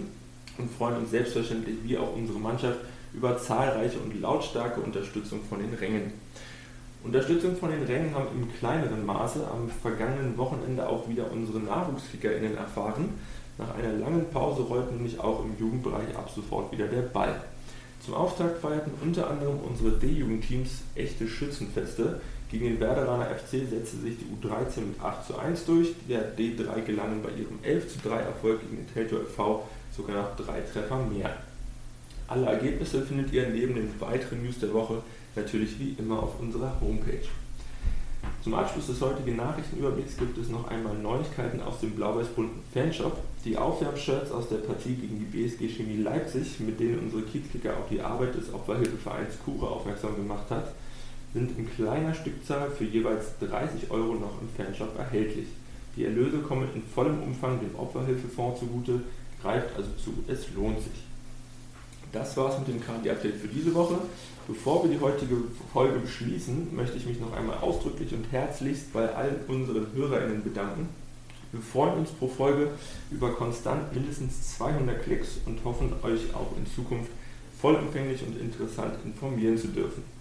und 0.59 0.71
freuen 0.71 0.97
uns 0.97 1.09
selbstverständlich, 1.09 1.77
wie 1.83 1.97
auch 1.97 2.15
unsere 2.15 2.37
Mannschaft, 2.37 2.77
über 3.11 3.39
zahlreiche 3.39 3.97
und 3.97 4.21
lautstarke 4.21 4.81
Unterstützung 4.81 5.39
von 5.49 5.59
den 5.59 5.73
Rängen. 5.73 6.13
Unterstützung 7.03 7.57
von 7.57 7.71
den 7.71 7.83
Rängen 7.83 8.13
haben 8.13 8.27
im 8.35 8.53
kleineren 8.53 9.03
Maße 9.03 9.47
am 9.47 9.67
vergangenen 9.67 10.37
Wochenende 10.37 10.87
auch 10.87 11.09
wieder 11.09 11.31
unsere 11.31 11.59
NachwuchskickerInnen 11.61 12.55
erfahren. 12.55 13.09
Nach 13.57 13.73
einer 13.73 13.93
langen 13.93 14.29
Pause 14.29 14.61
rollt 14.61 14.91
nämlich 14.91 15.19
auch 15.19 15.43
im 15.43 15.57
Jugendbereich 15.57 16.15
ab 16.15 16.29
sofort 16.35 16.71
wieder 16.71 16.87
der 16.87 17.01
Ball. 17.01 17.41
Zum 18.05 18.13
Auftakt 18.13 18.59
feierten 18.61 18.91
unter 19.01 19.31
anderem 19.31 19.57
unsere 19.67 19.91
D-Jugendteams 19.97 20.81
echte 20.93 21.27
Schützenfeste, 21.27 22.21
gegen 22.49 22.65
den 22.65 22.79
Werderaner 22.79 23.25
FC 23.25 23.67
setzte 23.69 23.97
sich 23.97 24.15
die 24.19 24.25
U13 24.25 24.81
mit 24.81 25.01
8 25.01 25.25
zu 25.25 25.37
1 25.37 25.65
durch. 25.65 25.93
Der 26.07 26.37
D3 26.37 26.81
gelangen 26.81 27.21
bei 27.23 27.29
ihrem 27.29 27.59
11 27.63 27.93
zu 27.93 28.07
3 28.07 28.15
Erfolg 28.17 28.61
gegen 28.61 28.77
den 28.77 28.93
Teltow 28.93 29.19
FV 29.27 29.63
sogar 29.95 30.15
noch 30.21 30.35
drei 30.35 30.61
Treffer 30.61 30.97
mehr. 30.97 31.35
Alle 32.27 32.47
Ergebnisse 32.47 33.01
findet 33.01 33.31
ihr 33.33 33.47
neben 33.49 33.75
den 33.75 33.89
weiteren 33.99 34.43
News 34.43 34.59
der 34.59 34.73
Woche 34.73 35.01
natürlich 35.35 35.79
wie 35.79 35.95
immer 35.97 36.21
auf 36.21 36.39
unserer 36.39 36.79
Homepage. 36.81 37.27
Zum 38.43 38.53
Abschluss 38.53 38.87
des 38.87 39.01
heutigen 39.01 39.37
Nachrichtenüberblicks 39.37 40.17
gibt 40.17 40.37
es 40.37 40.49
noch 40.49 40.67
einmal 40.69 40.95
Neuigkeiten 40.95 41.61
aus 41.61 41.79
dem 41.79 41.91
blau-weiß-bunten 41.91 42.61
Fanshop. 42.73 43.17
Die 43.43 43.57
Aufwärmshirts 43.57 44.31
aus 44.31 44.49
der 44.49 44.57
Partie 44.57 44.95
gegen 44.95 45.19
die 45.19 45.25
BSG 45.25 45.67
Chemie 45.67 45.97
Leipzig, 45.97 46.59
mit 46.59 46.79
denen 46.79 46.99
unsere 46.99 47.23
Kiezkicker 47.23 47.77
auf 47.77 47.89
die 47.89 48.01
Arbeit 48.01 48.35
des 48.35 48.53
Opferhilfevereins 48.53 49.39
Kure 49.43 49.67
aufmerksam 49.67 50.15
gemacht 50.15 50.45
hat, 50.49 50.73
sind 51.35 51.59
in 51.59 51.69
kleiner 51.69 52.13
Stückzahl 52.13 52.71
für 52.71 52.85
jeweils 52.85 53.37
30 53.39 53.91
Euro 53.91 54.13
noch 54.13 54.41
im 54.41 54.47
Fanshop 54.55 54.97
erhältlich. 54.97 55.47
Die 55.97 56.05
Erlöse 56.05 56.37
kommen 56.37 56.69
in 56.73 56.81
vollem 56.81 57.21
Umfang 57.21 57.59
dem 57.59 57.75
Opferhilfefonds 57.75 58.61
zugute, 58.61 59.01
greift 59.41 59.75
also 59.75 59.89
zu, 60.01 60.13
es 60.29 60.49
lohnt 60.55 60.79
sich. 60.79 61.03
Das 62.13 62.37
war's 62.37 62.57
mit 62.59 62.69
dem 62.69 62.79
KD-Update 62.79 63.35
für 63.35 63.49
diese 63.49 63.75
Woche. 63.75 63.97
Bevor 64.47 64.83
wir 64.83 64.91
die 64.91 65.01
heutige 65.01 65.35
Folge 65.73 65.99
beschließen, 65.99 66.73
möchte 66.73 66.95
ich 66.95 67.05
mich 67.05 67.19
noch 67.19 67.35
einmal 67.35 67.57
ausdrücklich 67.57 68.13
und 68.13 68.31
herzlichst 68.31 68.93
bei 68.93 69.13
allen 69.13 69.41
unseren 69.49 69.87
HörerInnen 69.93 70.41
bedanken. 70.41 70.87
Wir 71.51 71.61
freuen 71.61 71.99
uns 71.99 72.11
pro 72.11 72.29
Folge 72.29 72.69
über 73.11 73.33
konstant 73.33 73.93
mindestens 73.93 74.55
200 74.55 75.03
Klicks 75.03 75.39
und 75.45 75.65
hoffen, 75.65 75.91
euch 76.03 76.33
auch 76.33 76.55
in 76.57 76.65
Zukunft 76.73 77.11
vollumfänglich 77.59 78.23
und 78.25 78.39
interessant 78.39 78.93
informieren 79.03 79.57
zu 79.57 79.67
dürfen. 79.67 80.14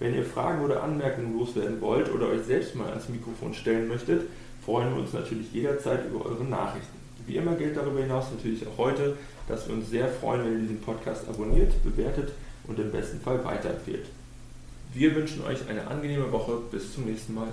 Wenn 0.00 0.14
ihr 0.14 0.24
Fragen 0.24 0.64
oder 0.64 0.82
Anmerkungen 0.82 1.38
loswerden 1.38 1.80
wollt 1.82 2.10
oder 2.12 2.28
euch 2.28 2.42
selbst 2.46 2.74
mal 2.74 2.88
ans 2.88 3.10
Mikrofon 3.10 3.52
stellen 3.52 3.86
möchtet, 3.86 4.22
freuen 4.64 4.94
wir 4.94 5.02
uns 5.02 5.12
natürlich 5.12 5.52
jederzeit 5.52 6.06
über 6.06 6.24
eure 6.24 6.44
Nachrichten. 6.44 6.98
Wie 7.26 7.36
immer 7.36 7.54
gilt 7.54 7.76
darüber 7.76 8.00
hinaus 8.00 8.32
natürlich 8.34 8.66
auch 8.66 8.78
heute, 8.78 9.18
dass 9.46 9.68
wir 9.68 9.74
uns 9.74 9.90
sehr 9.90 10.08
freuen, 10.08 10.44
wenn 10.44 10.52
ihr 10.54 10.60
diesen 10.60 10.80
Podcast 10.80 11.28
abonniert, 11.28 11.70
bewertet 11.84 12.32
und 12.66 12.78
im 12.78 12.90
besten 12.90 13.20
Fall 13.20 13.44
weiterempfehlt. 13.44 14.06
Wir 14.94 15.14
wünschen 15.14 15.44
euch 15.44 15.68
eine 15.68 15.86
angenehme 15.86 16.32
Woche. 16.32 16.58
Bis 16.70 16.94
zum 16.94 17.04
nächsten 17.04 17.34
Mal. 17.34 17.52